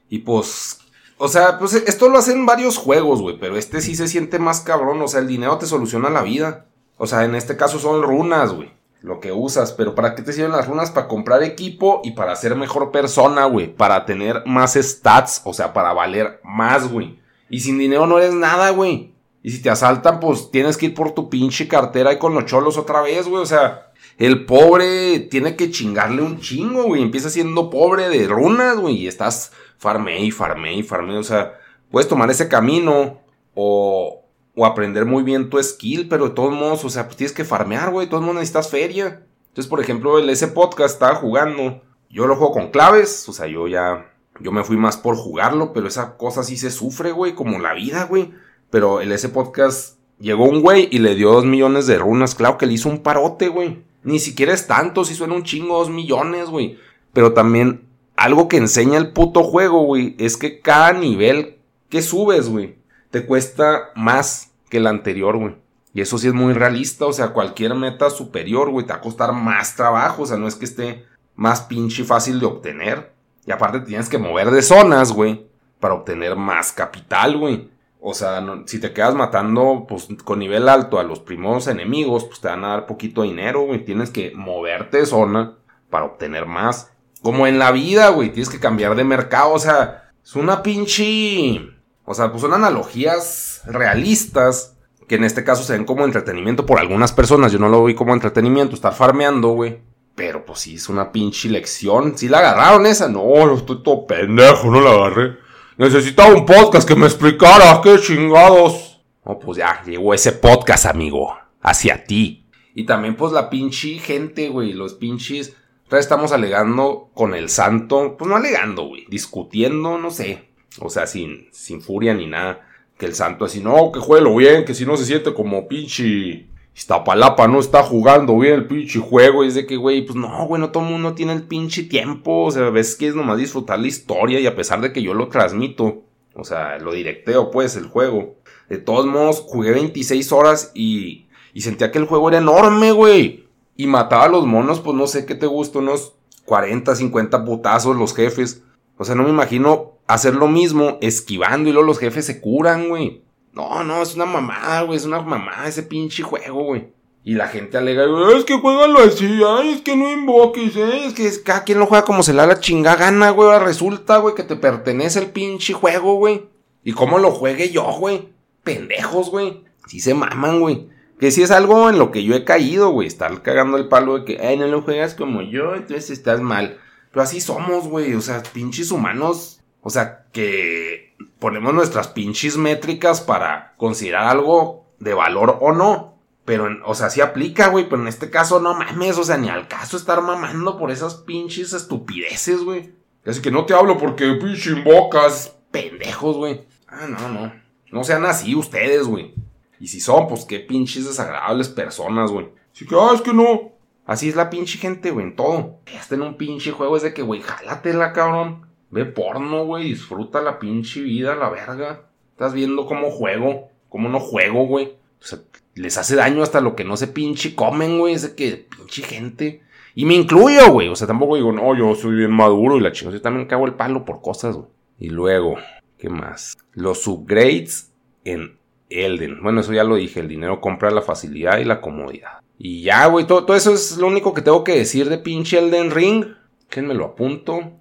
Y 0.08 0.18
pues, 0.18 0.78
o 1.16 1.28
sea, 1.28 1.58
pues 1.58 1.74
esto 1.74 2.08
lo 2.08 2.18
hacen 2.18 2.44
varios 2.46 2.76
juegos, 2.76 3.20
güey, 3.20 3.38
pero 3.38 3.56
este 3.56 3.80
sí 3.80 3.94
se 3.94 4.08
siente 4.08 4.38
más 4.38 4.60
cabrón, 4.60 5.00
o 5.00 5.08
sea, 5.08 5.20
el 5.20 5.26
dinero 5.26 5.58
te 5.58 5.66
soluciona 5.66 6.10
la 6.10 6.22
vida. 6.22 6.66
O 6.98 7.06
sea, 7.06 7.24
en 7.24 7.34
este 7.34 7.56
caso 7.56 7.78
son 7.78 8.02
runas, 8.02 8.52
güey, 8.52 8.70
lo 9.00 9.20
que 9.20 9.32
usas, 9.32 9.72
pero 9.72 9.94
¿para 9.94 10.14
qué 10.14 10.22
te 10.22 10.32
sirven 10.32 10.52
las 10.52 10.68
runas? 10.68 10.90
Para 10.90 11.08
comprar 11.08 11.42
equipo 11.42 12.00
y 12.04 12.12
para 12.12 12.36
ser 12.36 12.54
mejor 12.54 12.92
persona, 12.92 13.46
güey, 13.46 13.74
para 13.74 14.04
tener 14.04 14.42
más 14.46 14.74
stats, 14.74 15.42
o 15.44 15.52
sea, 15.54 15.72
para 15.72 15.92
valer 15.92 16.40
más, 16.44 16.90
güey. 16.90 17.18
Y 17.48 17.60
sin 17.60 17.78
dinero 17.78 18.06
no 18.06 18.18
eres 18.18 18.34
nada, 18.34 18.70
güey. 18.70 19.12
Y 19.42 19.50
si 19.50 19.60
te 19.60 19.70
asaltan, 19.70 20.20
pues 20.20 20.50
tienes 20.50 20.76
que 20.76 20.86
ir 20.86 20.94
por 20.94 21.12
tu 21.12 21.28
pinche 21.28 21.66
cartera 21.66 22.12
y 22.12 22.18
con 22.18 22.34
los 22.34 22.46
cholos 22.46 22.78
otra 22.78 23.00
vez, 23.02 23.26
güey, 23.26 23.42
o 23.42 23.46
sea, 23.46 23.91
el 24.22 24.44
pobre 24.46 25.18
tiene 25.18 25.56
que 25.56 25.72
chingarle 25.72 26.22
un 26.22 26.38
chingo, 26.38 26.84
güey. 26.84 27.02
Empieza 27.02 27.28
siendo 27.28 27.70
pobre 27.70 28.08
de 28.08 28.28
runas, 28.28 28.76
güey. 28.78 28.94
Y 28.98 29.08
estás 29.08 29.50
farme 29.78 30.24
y 30.24 30.30
farme 30.30 30.76
y 30.76 30.84
farme. 30.84 31.18
O 31.18 31.24
sea, 31.24 31.58
puedes 31.90 32.06
tomar 32.06 32.30
ese 32.30 32.46
camino 32.46 33.18
o, 33.56 34.24
o 34.54 34.64
aprender 34.64 35.06
muy 35.06 35.24
bien 35.24 35.50
tu 35.50 35.60
skill, 35.60 36.08
pero 36.08 36.28
de 36.28 36.34
todos 36.36 36.52
modos, 36.52 36.84
o 36.84 36.88
sea, 36.88 37.06
pues 37.06 37.16
tienes 37.16 37.34
que 37.34 37.44
farmear, 37.44 37.90
güey. 37.90 38.06
De 38.06 38.10
todos 38.10 38.22
modos 38.22 38.36
necesitas 38.36 38.70
feria. 38.70 39.26
Entonces, 39.48 39.68
por 39.68 39.80
ejemplo, 39.80 40.20
el 40.20 40.30
ese 40.30 40.46
podcast 40.46 40.94
estaba 40.94 41.16
jugando. 41.16 41.82
Yo 42.08 42.28
lo 42.28 42.36
juego 42.36 42.52
con 42.52 42.70
claves, 42.70 43.28
o 43.28 43.32
sea, 43.32 43.48
yo 43.48 43.66
ya. 43.66 44.08
Yo 44.38 44.52
me 44.52 44.62
fui 44.62 44.76
más 44.76 44.96
por 44.96 45.16
jugarlo, 45.16 45.72
pero 45.72 45.88
esa 45.88 46.16
cosa 46.16 46.44
sí 46.44 46.56
se 46.56 46.70
sufre, 46.70 47.10
güey, 47.10 47.34
como 47.34 47.58
la 47.58 47.74
vida, 47.74 48.04
güey. 48.04 48.32
Pero 48.70 49.00
el 49.00 49.10
ese 49.10 49.30
podcast 49.30 49.98
llegó 50.20 50.44
un 50.44 50.62
güey 50.62 50.88
y 50.92 51.00
le 51.00 51.16
dio 51.16 51.32
dos 51.32 51.44
millones 51.44 51.88
de 51.88 51.98
runas. 51.98 52.36
Claro 52.36 52.56
que 52.56 52.66
le 52.66 52.74
hizo 52.74 52.88
un 52.88 53.02
parote, 53.02 53.48
güey. 53.48 53.82
Ni 54.04 54.18
siquiera 54.18 54.52
es 54.52 54.66
tanto, 54.66 55.04
si 55.04 55.14
suena 55.14 55.34
un 55.34 55.44
chingo, 55.44 55.78
dos 55.78 55.90
millones, 55.90 56.48
güey. 56.48 56.78
Pero 57.12 57.32
también 57.32 57.86
algo 58.16 58.48
que 58.48 58.56
enseña 58.56 58.98
el 58.98 59.12
puto 59.12 59.42
juego, 59.42 59.82
güey, 59.84 60.14
es 60.18 60.36
que 60.36 60.60
cada 60.60 60.92
nivel 60.92 61.58
que 61.88 62.02
subes, 62.02 62.48
güey, 62.48 62.76
te 63.10 63.26
cuesta 63.26 63.90
más 63.94 64.52
que 64.68 64.78
el 64.78 64.86
anterior, 64.86 65.36
güey. 65.36 65.56
Y 65.94 66.00
eso 66.00 66.16
sí 66.18 66.28
es 66.28 66.34
muy 66.34 66.54
realista, 66.54 67.06
o 67.06 67.12
sea, 67.12 67.32
cualquier 67.32 67.74
meta 67.74 68.08
superior, 68.10 68.70
güey, 68.70 68.86
te 68.86 68.92
va 68.92 68.98
a 68.98 69.02
costar 69.02 69.32
más 69.32 69.76
trabajo, 69.76 70.22
o 70.22 70.26
sea, 70.26 70.38
no 70.38 70.48
es 70.48 70.54
que 70.54 70.64
esté 70.64 71.04
más 71.34 71.62
pinche 71.62 72.04
fácil 72.04 72.40
de 72.40 72.46
obtener. 72.46 73.12
Y 73.44 73.52
aparte 73.52 73.80
tienes 73.80 74.08
que 74.08 74.18
mover 74.18 74.50
de 74.50 74.62
zonas, 74.62 75.12
güey, 75.12 75.46
para 75.80 75.94
obtener 75.94 76.36
más 76.36 76.72
capital, 76.72 77.36
güey. 77.36 77.68
O 78.04 78.14
sea, 78.14 78.44
si 78.66 78.80
te 78.80 78.92
quedas 78.92 79.14
matando, 79.14 79.86
pues, 79.88 80.08
con 80.24 80.40
nivel 80.40 80.68
alto 80.68 80.98
a 80.98 81.04
los 81.04 81.20
primeros 81.20 81.68
enemigos, 81.68 82.24
pues 82.24 82.40
te 82.40 82.48
van 82.48 82.64
a 82.64 82.70
dar 82.70 82.86
poquito 82.86 83.22
dinero, 83.22 83.62
güey. 83.62 83.84
Tienes 83.84 84.10
que 84.10 84.32
moverte 84.34 85.06
zona 85.06 85.56
para 85.88 86.06
obtener 86.06 86.46
más. 86.46 86.90
Como 87.22 87.46
en 87.46 87.60
la 87.60 87.70
vida, 87.70 88.08
güey, 88.08 88.30
tienes 88.30 88.48
que 88.48 88.58
cambiar 88.58 88.96
de 88.96 89.04
mercado, 89.04 89.52
o 89.52 89.58
sea, 89.60 90.10
es 90.22 90.34
una 90.34 90.64
pinche... 90.64 91.60
O 92.04 92.14
sea, 92.14 92.32
pues 92.32 92.42
son 92.42 92.52
analogías 92.54 93.62
realistas 93.66 94.76
que 95.06 95.14
en 95.14 95.22
este 95.22 95.44
caso 95.44 95.62
se 95.62 95.74
ven 95.74 95.84
como 95.84 96.04
entretenimiento 96.04 96.66
por 96.66 96.80
algunas 96.80 97.12
personas. 97.12 97.52
Yo 97.52 97.60
no 97.60 97.68
lo 97.68 97.84
vi 97.84 97.94
como 97.94 98.14
entretenimiento, 98.14 98.74
estar 98.74 98.94
farmeando, 98.94 99.50
güey. 99.50 99.80
Pero 100.16 100.44
pues 100.44 100.58
sí, 100.58 100.74
es 100.74 100.88
una 100.88 101.12
pinche 101.12 101.48
lección. 101.48 102.18
Si 102.18 102.28
la 102.28 102.40
agarraron 102.40 102.84
esa, 102.86 103.08
no, 103.08 103.46
no 103.46 103.54
estoy 103.54 103.80
todo 103.84 104.08
pendejo, 104.08 104.72
no 104.72 104.80
la 104.80 104.90
agarré. 104.90 105.41
Necesitaba 105.78 106.34
un 106.34 106.44
podcast 106.44 106.86
que 106.86 106.94
me 106.94 107.06
explicara, 107.06 107.80
qué 107.82 107.98
chingados. 107.98 109.00
No, 109.24 109.38
pues 109.38 109.58
ya, 109.58 109.82
llegó 109.86 110.12
ese 110.12 110.32
podcast, 110.32 110.84
amigo. 110.86 111.34
Hacia 111.62 112.04
ti. 112.04 112.46
Y 112.74 112.84
también, 112.84 113.16
pues, 113.16 113.32
la 113.32 113.48
pinche 113.48 113.98
gente, 113.98 114.48
güey. 114.48 114.74
Los 114.74 114.94
pinches. 114.94 115.56
estamos 115.90 116.32
alegando 116.32 117.10
con 117.14 117.34
el 117.34 117.48
santo. 117.48 118.16
Pues 118.18 118.28
no 118.28 118.36
alegando, 118.36 118.84
güey. 118.84 119.06
Discutiendo, 119.08 119.96
no 119.96 120.10
sé. 120.10 120.50
O 120.80 120.90
sea, 120.90 121.06
sin, 121.06 121.48
sin 121.52 121.80
furia 121.80 122.12
ni 122.12 122.26
nada. 122.26 122.66
Que 122.98 123.06
el 123.06 123.14
santo 123.14 123.46
así, 123.46 123.60
no, 123.60 123.90
que 123.92 124.00
juegue 124.00 124.28
bien, 124.36 124.64
que 124.64 124.74
si 124.74 124.84
no 124.84 124.96
se 124.96 125.06
siente 125.06 125.32
como 125.32 125.66
pinche 125.66 126.48
Iztapalapa 126.74 127.48
no 127.48 127.60
está 127.60 127.82
jugando 127.82 128.38
bien 128.38 128.54
el 128.54 128.66
pinche 128.66 128.98
juego. 128.98 129.44
Y 129.44 129.48
es 129.48 129.54
de 129.54 129.66
que, 129.66 129.76
güey, 129.76 130.02
pues 130.04 130.16
no, 130.16 130.46
güey, 130.46 130.60
no 130.60 130.70
todo 130.70 130.84
el 130.84 130.90
mundo 130.90 131.14
tiene 131.14 131.32
el 131.32 131.42
pinche 131.42 131.84
tiempo. 131.84 132.44
O 132.44 132.50
sea, 132.50 132.70
ves 132.70 132.96
que 132.96 133.08
es 133.08 133.14
nomás 133.14 133.38
disfrutar 133.38 133.78
la 133.78 133.88
historia. 133.88 134.40
Y 134.40 134.46
a 134.46 134.56
pesar 134.56 134.80
de 134.80 134.92
que 134.92 135.02
yo 135.02 135.14
lo 135.14 135.28
transmito, 135.28 136.02
o 136.34 136.44
sea, 136.44 136.78
lo 136.78 136.92
directeo, 136.92 137.50
pues, 137.50 137.76
el 137.76 137.86
juego. 137.86 138.36
De 138.68 138.78
todos 138.78 139.06
modos, 139.06 139.40
jugué 139.40 139.72
26 139.72 140.32
horas 140.32 140.72
y, 140.74 141.26
y 141.52 141.60
sentía 141.60 141.92
que 141.92 141.98
el 141.98 142.06
juego 142.06 142.28
era 142.28 142.38
enorme, 142.38 142.92
güey. 142.92 143.46
Y 143.76 143.86
mataba 143.86 144.24
a 144.24 144.28
los 144.28 144.46
monos, 144.46 144.80
pues 144.80 144.96
no 144.96 145.06
sé 145.06 145.26
qué 145.26 145.34
te 145.34 145.46
gusta, 145.46 145.78
unos 145.78 146.14
40, 146.44 146.94
50 146.94 147.44
putazos 147.44 147.96
los 147.96 148.14
jefes. 148.14 148.62
O 148.96 149.04
sea, 149.04 149.14
no 149.14 149.24
me 149.24 149.30
imagino 149.30 149.92
hacer 150.06 150.34
lo 150.34 150.48
mismo 150.48 150.98
esquivando 151.00 151.68
y 151.68 151.72
luego 151.72 151.86
los 151.86 151.98
jefes 151.98 152.26
se 152.26 152.40
curan, 152.40 152.88
güey. 152.88 153.22
No, 153.52 153.84
no, 153.84 154.02
es 154.02 154.14
una 154.14 154.24
mamada, 154.24 154.82
güey, 154.82 154.96
es 154.96 155.04
una 155.04 155.20
mamada 155.20 155.68
ese 155.68 155.82
pinche 155.82 156.22
juego, 156.22 156.64
güey. 156.64 156.88
Y 157.24 157.34
la 157.34 157.46
gente 157.46 157.78
alega, 157.78 158.04
es 158.36 158.44
que 158.44 158.58
juégalo 158.58 158.98
así, 158.98 159.40
ay, 159.46 159.74
es 159.74 159.80
que 159.82 159.94
no 159.94 160.10
invoques, 160.10 160.74
¿eh? 160.74 161.06
es 161.06 161.14
que 161.14 161.26
es, 161.26 161.38
cada 161.38 161.62
quien 161.62 161.78
lo 161.78 161.86
juega 161.86 162.04
como 162.04 162.24
se 162.24 162.32
le 162.32 162.38
da 162.38 162.46
la 162.46 162.58
chinga 162.58 162.96
gana, 162.96 163.30
güey. 163.30 163.58
Resulta, 163.60 164.18
güey, 164.18 164.34
que 164.34 164.42
te 164.42 164.56
pertenece 164.56 165.20
el 165.20 165.26
pinche 165.26 165.72
juego, 165.72 166.14
güey. 166.16 166.48
Y 166.82 166.92
cómo 166.92 167.18
lo 167.18 167.30
juegue 167.30 167.70
yo, 167.70 167.84
güey. 167.92 168.30
Pendejos, 168.64 169.30
güey. 169.30 169.62
Sí 169.86 170.00
se 170.00 170.14
maman, 170.14 170.60
güey. 170.60 170.88
Que 171.20 171.30
si 171.30 171.42
es 171.42 171.52
algo 171.52 171.88
en 171.88 171.98
lo 171.98 172.10
que 172.10 172.24
yo 172.24 172.34
he 172.34 172.44
caído, 172.44 172.90
güey. 172.90 173.06
Estar 173.06 173.42
cagando 173.42 173.76
el 173.76 173.86
palo 173.86 174.18
de 174.18 174.24
que, 174.24 174.44
ay, 174.44 174.56
no 174.56 174.66
lo 174.66 174.82
juegas 174.82 175.14
como 175.14 175.42
yo, 175.42 175.76
entonces 175.76 176.10
estás 176.10 176.40
mal. 176.40 176.78
Pero 177.12 177.22
así 177.22 177.40
somos, 177.40 177.86
güey. 177.86 178.14
O 178.14 178.20
sea, 178.20 178.42
pinches 178.42 178.90
humanos. 178.90 179.60
O 179.80 179.90
sea, 179.90 180.24
que 180.32 181.11
ponemos 181.38 181.74
nuestras 181.74 182.08
pinches 182.08 182.56
métricas 182.56 183.20
para 183.20 183.74
considerar 183.76 184.28
algo 184.28 184.86
de 184.98 185.14
valor 185.14 185.58
o 185.60 185.72
no. 185.72 186.18
Pero, 186.44 186.68
o 186.84 186.94
sea, 186.94 187.10
sí 187.10 187.20
aplica, 187.20 187.68
güey. 187.68 187.88
Pero 187.88 188.02
en 188.02 188.08
este 188.08 188.30
caso, 188.30 188.60
no 188.60 188.74
mames. 188.74 189.18
O 189.18 189.24
sea, 189.24 189.36
ni 189.36 189.48
al 189.48 189.68
caso 189.68 189.96
estar 189.96 190.22
mamando 190.22 190.76
por 190.78 190.90
esas 190.90 191.14
pinches 191.14 191.72
estupideces, 191.72 192.64
güey. 192.64 192.92
Así 193.24 193.40
que 193.40 193.50
no 193.50 193.64
te 193.64 193.74
hablo 193.74 193.98
porque 193.98 194.34
pinche 194.34 194.70
invocas. 194.70 195.56
Pendejos, 195.70 196.36
güey. 196.36 196.66
Ah, 196.88 197.06
no, 197.08 197.28
no. 197.28 197.52
No 197.90 198.04
sean 198.04 198.24
así 198.24 198.54
ustedes, 198.54 199.06
güey. 199.06 199.34
Y 199.78 199.88
si 199.88 200.00
son, 200.00 200.28
pues 200.28 200.44
qué 200.44 200.60
pinches 200.60 201.06
desagradables 201.06 201.68
personas, 201.68 202.30
güey. 202.30 202.48
Así 202.74 202.86
que, 202.86 202.94
ah, 202.96 203.12
es 203.14 203.20
que 203.20 203.32
no. 203.32 203.72
Así 204.06 204.28
es 204.28 204.36
la 204.36 204.50
pinche 204.50 204.78
gente, 204.78 205.10
güey, 205.10 205.26
en 205.26 205.36
todo. 205.36 205.78
Hasta 205.98 206.16
en 206.16 206.22
un 206.22 206.36
pinche 206.36 206.72
juego 206.72 206.96
es 206.96 207.02
de 207.02 207.14
que, 207.14 207.22
güey, 207.22 207.40
jálatela, 207.40 208.12
cabrón. 208.12 208.66
Ve 208.92 209.06
porno, 209.06 209.64
güey. 209.64 209.84
Disfruta 209.84 210.40
la 210.42 210.58
pinche 210.58 211.00
vida, 211.00 211.34
la 211.34 211.48
verga. 211.48 212.02
Estás 212.30 212.52
viendo 212.52 212.86
cómo 212.86 213.10
juego. 213.10 213.70
Cómo 213.88 214.08
no 214.08 214.20
juego, 214.20 214.66
güey. 214.66 214.86
O 215.20 215.24
sea, 215.24 215.40
les 215.74 215.96
hace 215.96 216.14
daño 216.14 216.42
hasta 216.42 216.60
lo 216.60 216.76
que 216.76 216.84
no 216.84 216.96
se 216.96 217.08
pinche 217.08 217.54
comen, 217.54 217.98
güey. 217.98 218.14
Es 218.14 218.22
de 218.22 218.34
que 218.34 218.68
pinche 218.76 219.02
gente. 219.02 219.62
Y 219.94 220.04
me 220.04 220.14
incluyo, 220.14 220.70
güey. 220.70 220.88
O 220.88 220.96
sea, 220.96 221.06
tampoco 221.06 221.36
digo, 221.36 221.52
no, 221.52 221.74
yo 221.74 221.94
soy 221.94 222.16
bien 222.16 222.32
maduro 222.32 222.76
y 222.76 222.80
la 222.80 222.92
chingada. 222.92 223.16
Yo 223.16 223.22
también 223.22 223.48
cago 223.48 223.64
el 223.64 223.74
palo 223.74 224.04
por 224.04 224.20
cosas, 224.20 224.56
güey. 224.56 224.68
Y 224.98 225.08
luego, 225.08 225.56
¿qué 225.98 226.10
más? 226.10 226.58
Los 226.72 227.06
upgrades 227.06 227.92
en 228.24 228.58
Elden. 228.90 229.42
Bueno, 229.42 229.62
eso 229.62 229.72
ya 229.72 229.84
lo 229.84 229.96
dije. 229.96 230.20
El 230.20 230.28
dinero 230.28 230.60
compra 230.60 230.90
la 230.90 231.00
facilidad 231.00 231.58
y 231.58 231.64
la 231.64 231.80
comodidad. 231.80 232.40
Y 232.58 232.82
ya, 232.82 233.06
güey. 233.06 233.26
Todo, 233.26 233.46
todo 233.46 233.56
eso 233.56 233.72
es 233.72 233.96
lo 233.96 234.06
único 234.06 234.34
que 234.34 234.42
tengo 234.42 234.64
que 234.64 234.76
decir 234.76 235.08
de 235.08 235.16
pinche 235.16 235.58
Elden 235.58 235.90
Ring. 235.90 236.26
Que 236.68 236.82
me 236.82 236.92
lo 236.92 237.06
apunto. 237.06 237.72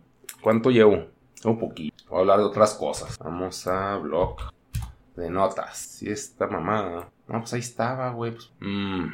¿Cuánto 0.41 0.71
llevo? 0.71 1.05
Un 1.43 1.59
poquito. 1.59 2.03
Voy 2.09 2.17
a 2.17 2.21
hablar 2.21 2.39
de 2.39 2.45
otras 2.45 2.73
cosas. 2.73 3.17
Vamos 3.19 3.67
a 3.67 3.97
blog 3.97 4.37
de 5.15 5.29
notas. 5.29 5.77
Si 5.77 6.09
esta 6.09 6.47
mamada. 6.47 7.09
No, 7.27 7.39
pues 7.39 7.53
ahí 7.53 7.59
estaba, 7.59 8.11
güey. 8.11 8.31
Pues, 8.31 8.51
mm. 8.59 9.05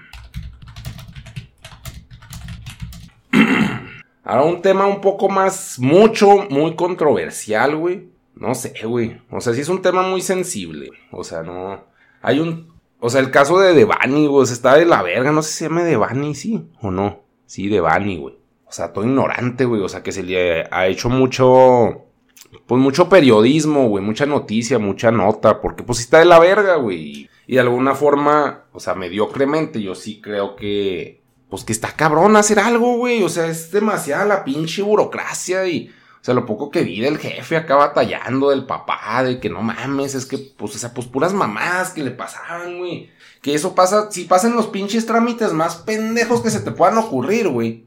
Ahora 4.24 4.44
un 4.44 4.62
tema 4.62 4.86
un 4.88 5.02
poco 5.02 5.30
más, 5.30 5.80
mucho, 5.80 6.48
muy 6.50 6.76
controversial, 6.76 7.76
güey. 7.76 8.10
No 8.36 8.56
sé, 8.56 8.74
güey. 8.86 9.22
O 9.32 9.42
sea, 9.42 9.54
sí 9.54 9.62
es 9.62 9.70
un 9.70 9.82
tema 9.82 10.02
muy 10.04 10.22
sensible. 10.22 10.92
O 11.12 11.24
sea, 11.24 11.44
no. 11.44 11.84
Hay 12.22 12.40
un. 12.40 12.74
O 13.00 13.10
sea, 13.10 13.22
el 13.22 13.32
caso 13.32 13.60
de 13.60 13.74
Devani, 13.74 14.28
güey. 14.28 14.44
Está 14.44 14.76
de 14.76 14.86
la 14.86 15.04
verga. 15.04 15.32
No 15.32 15.42
sé 15.42 15.52
si 15.52 15.58
se 15.58 15.66
llama 15.66 15.84
Devani, 15.84 16.36
sí 16.36 16.70
o 16.82 16.92
no. 16.92 17.22
Sí, 17.46 17.68
Devani, 17.70 18.18
güey. 18.18 18.37
O 18.70 18.72
sea, 18.72 18.92
todo 18.92 19.06
ignorante, 19.06 19.66
güey. 19.66 19.82
O 19.82 19.90
sea, 19.90 20.04
que 20.04 20.12
se 20.12 20.24
le 20.24 20.68
ha 20.72 20.88
hecho 20.88 21.10
mucho. 21.10 22.04
Pues 22.66 22.82
mucho 22.82 23.10
periodismo, 23.10 23.88
güey. 23.88 24.04
Mucha 24.04 24.26
noticia, 24.26 24.80
mucha 24.80 25.12
nota. 25.12 25.62
Porque 25.62 25.84
pues 25.84 26.00
está 26.00 26.20
de 26.20 26.26
la 26.26 26.40
verga, 26.40 26.76
güey. 26.76 27.30
Y 27.48 27.54
de 27.54 27.62
alguna 27.62 27.96
forma, 27.96 28.66
o 28.74 28.80
sea, 28.80 28.94
mediocremente, 28.94 29.82
yo 29.82 29.96
sí 29.96 30.22
creo 30.22 30.56
que. 30.56 31.22
Pues 31.50 31.64
que 31.64 31.72
está 31.72 31.94
cabrón 31.94 32.36
hacer 32.36 32.60
algo, 32.60 32.98
güey. 32.98 33.24
O 33.24 33.30
sea, 33.30 33.48
es 33.48 33.72
demasiada 33.72 34.26
la 34.26 34.44
pinche 34.44 34.82
burocracia 34.82 35.66
y. 35.68 35.90
O 36.20 36.24
sea, 36.28 36.34
lo 36.34 36.46
poco 36.46 36.72
que 36.72 36.84
vi 36.84 37.00
del 37.00 37.20
jefe 37.20 37.56
acá 37.56 37.76
batallando 37.76 38.50
del 38.50 38.66
papá, 38.66 39.24
de 39.24 39.40
que 39.40 39.50
no 39.50 39.62
mames, 39.62 40.14
es 40.14 40.26
que, 40.26 40.38
pues, 40.38 40.76
o 40.76 40.78
sea, 40.78 40.94
pues 40.94 41.08
puras 41.08 41.32
mamás 41.32 41.92
que 41.92 42.04
le 42.04 42.12
pasaban, 42.12 42.80
güey. 42.80 43.10
Que 43.42 43.54
eso 43.54 43.76
pasa, 43.76 44.12
si 44.12 44.26
pasan 44.26 44.56
los 44.56 44.68
pinches 44.68 45.06
trámites 45.06 45.54
más 45.54 45.78
pendejos 45.78 46.42
que 46.42 46.50
se 46.50 46.60
te 46.60 46.72
puedan 46.72 46.98
ocurrir, 46.98 47.48
güey. 47.48 47.87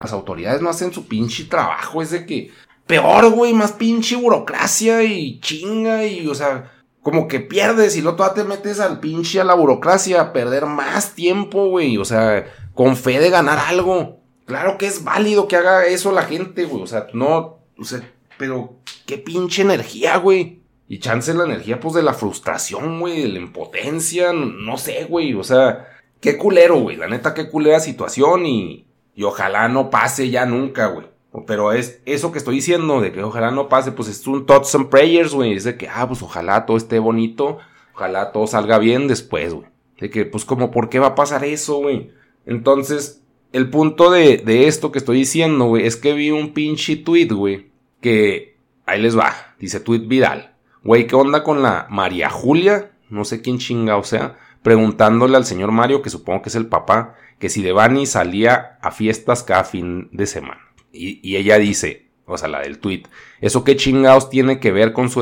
Las 0.00 0.12
autoridades 0.12 0.60
no 0.60 0.68
hacen 0.68 0.92
su 0.92 1.06
pinche 1.06 1.44
trabajo, 1.44 2.02
es 2.02 2.10
de 2.10 2.26
que 2.26 2.50
peor, 2.86 3.30
güey, 3.30 3.54
más 3.54 3.72
pinche 3.72 4.16
burocracia 4.16 5.02
y 5.02 5.40
chinga 5.40 6.04
y, 6.04 6.26
o 6.28 6.34
sea, 6.34 6.70
como 7.02 7.28
que 7.28 7.40
pierdes 7.40 7.96
y 7.96 8.02
luego 8.02 8.30
te 8.32 8.44
metes 8.44 8.78
al 8.78 9.00
pinche 9.00 9.40
a 9.40 9.44
la 9.44 9.54
burocracia 9.54 10.20
a 10.20 10.32
perder 10.32 10.66
más 10.66 11.14
tiempo, 11.14 11.68
güey, 11.68 11.96
o 11.96 12.04
sea, 12.04 12.46
con 12.74 12.96
fe 12.96 13.20
de 13.20 13.30
ganar 13.30 13.58
algo. 13.58 14.20
Claro 14.44 14.76
que 14.76 14.86
es 14.86 15.02
válido 15.02 15.48
que 15.48 15.56
haga 15.56 15.86
eso 15.86 16.12
la 16.12 16.22
gente, 16.22 16.66
güey, 16.66 16.82
o 16.82 16.86
sea, 16.86 17.06
no, 17.14 17.60
o 17.78 17.84
sea, 17.84 18.00
pero 18.36 18.76
qué 19.06 19.18
pinche 19.18 19.62
energía, 19.62 20.18
güey. 20.18 20.60
Y 20.88 21.00
chance 21.00 21.34
la 21.34 21.44
energía, 21.44 21.80
pues, 21.80 21.94
de 21.94 22.02
la 22.02 22.14
frustración, 22.14 23.00
güey, 23.00 23.22
de 23.22 23.28
la 23.28 23.38
impotencia, 23.38 24.32
no 24.32 24.76
sé, 24.78 25.04
güey, 25.04 25.34
o 25.34 25.42
sea, 25.42 25.88
qué 26.20 26.36
culero, 26.36 26.78
güey, 26.80 26.96
la 26.96 27.08
neta, 27.08 27.34
qué 27.34 27.48
culera 27.48 27.80
situación 27.80 28.46
y, 28.46 28.85
y 29.16 29.24
ojalá 29.24 29.68
no 29.68 29.90
pase 29.90 30.30
ya 30.30 30.46
nunca, 30.46 30.86
güey. 30.86 31.06
Pero 31.46 31.72
es 31.72 32.00
eso 32.06 32.32
que 32.32 32.38
estoy 32.38 32.56
diciendo, 32.56 33.00
de 33.00 33.12
que 33.12 33.22
ojalá 33.22 33.50
no 33.50 33.68
pase, 33.68 33.92
pues 33.92 34.08
es 34.08 34.26
un 34.26 34.46
thoughts 34.46 34.74
and 34.74 34.88
prayers, 34.88 35.34
güey. 35.34 35.58
De 35.58 35.76
que, 35.76 35.88
ah, 35.88 36.06
pues 36.06 36.22
ojalá 36.22 36.64
todo 36.64 36.76
esté 36.76 36.98
bonito, 36.98 37.58
ojalá 37.94 38.30
todo 38.32 38.46
salga 38.46 38.78
bien 38.78 39.08
después, 39.08 39.52
güey. 39.52 39.66
De 39.98 40.10
que, 40.10 40.24
pues 40.24 40.44
como, 40.44 40.70
¿por 40.70 40.88
qué 40.88 40.98
va 40.98 41.08
a 41.08 41.14
pasar 41.14 41.44
eso, 41.44 41.78
güey? 41.78 42.10
Entonces, 42.44 43.22
el 43.52 43.70
punto 43.70 44.10
de, 44.10 44.38
de 44.38 44.66
esto 44.66 44.92
que 44.92 44.98
estoy 44.98 45.18
diciendo, 45.18 45.66
güey, 45.66 45.86
es 45.86 45.96
que 45.96 46.12
vi 46.12 46.30
un 46.30 46.52
pinche 46.52 46.96
tweet, 46.96 47.28
güey, 47.28 47.70
que, 48.00 48.56
ahí 48.86 49.00
les 49.00 49.18
va, 49.18 49.34
dice 49.58 49.80
tweet 49.80 50.06
Vidal. 50.06 50.54
Güey, 50.84 51.06
¿qué 51.06 51.16
onda 51.16 51.42
con 51.42 51.62
la 51.62 51.86
María 51.90 52.30
Julia? 52.30 52.92
No 53.10 53.24
sé 53.24 53.42
quién 53.42 53.58
chinga, 53.58 53.96
o 53.96 54.04
sea, 54.04 54.38
preguntándole 54.62 55.36
al 55.36 55.44
señor 55.44 55.72
Mario, 55.72 56.02
que 56.02 56.10
supongo 56.10 56.42
que 56.42 56.48
es 56.48 56.54
el 56.54 56.66
papá, 56.66 57.14
que 57.38 57.48
si 57.48 57.62
Devani 57.62 58.06
salía 58.06 58.78
a 58.80 58.90
fiestas 58.90 59.42
cada 59.42 59.64
fin 59.64 60.08
de 60.12 60.26
semana. 60.26 60.60
Y, 60.92 61.36
ella 61.36 61.58
dice, 61.58 62.08
o 62.24 62.38
sea, 62.38 62.48
la 62.48 62.60
del 62.60 62.78
tweet, 62.78 63.02
¿eso 63.40 63.64
qué 63.64 63.76
chingados 63.76 64.30
tiene 64.30 64.60
que 64.60 64.72
ver 64.72 64.92
con 64.92 65.10
su 65.10 65.20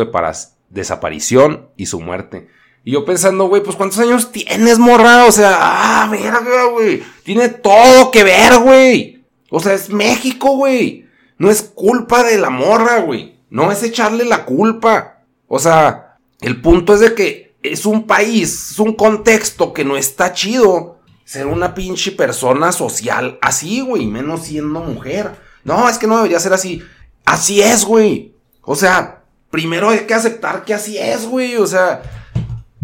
desaparición 0.71 1.69
y 1.77 1.87
su 1.87 2.01
muerte? 2.01 2.49
Y 2.85 2.93
yo 2.93 3.05
pensando, 3.05 3.49
güey, 3.49 3.63
pues 3.63 3.77
¿cuántos 3.77 3.99
años 3.99 4.31
tienes, 4.31 4.79
morra? 4.79 5.25
O 5.25 5.33
sea, 5.33 5.57
ah, 5.59 6.09
verga, 6.11 6.67
güey. 6.67 7.03
Tiene 7.25 7.49
todo 7.49 8.11
que 8.11 8.23
ver, 8.23 8.59
güey. 8.59 9.25
O 9.51 9.59
sea, 9.59 9.73
es 9.73 9.89
México, 9.89 10.57
güey. 10.57 11.07
No 11.39 11.51
es 11.51 11.63
culpa 11.63 12.23
de 12.23 12.39
la 12.39 12.51
morra, 12.51 13.01
güey. 13.01 13.39
No 13.49 13.73
es 13.73 13.83
echarle 13.83 14.25
la 14.25 14.45
culpa. 14.45 15.23
O 15.49 15.59
sea, 15.59 16.19
el 16.41 16.61
punto 16.61 16.95
es 16.95 17.01
de 17.01 17.15
que 17.15 17.55
es 17.63 17.87
un 17.87 18.07
país, 18.07 18.73
es 18.73 18.79
un 18.79 18.93
contexto 18.93 19.73
que 19.73 19.85
no 19.85 19.97
está 19.97 20.33
chido 20.35 20.94
ser 21.25 21.47
una 21.47 21.75
pinche 21.75 22.13
persona 22.13 22.73
social 22.73 23.39
así, 23.41 23.81
güey, 23.81 24.07
menos 24.07 24.43
siendo 24.43 24.81
mujer. 24.81 25.33
No, 25.65 25.89
es 25.89 25.99
que 25.99 26.07
no 26.07 26.17
debería 26.17 26.41
ser 26.41 26.53
así. 26.53 26.83
Así 27.25 27.63
es, 27.63 27.85
güey. 27.85 28.35
O 28.61 28.77
sea, 28.77 29.25
primero 29.51 29.89
hay 29.89 30.01
que 30.01 30.15
aceptar 30.15 30.65
que 30.65 30.75
así 30.75 30.99
es, 30.99 31.27
güey. 31.27 31.57
O 31.57 31.67
sea, 31.67 32.03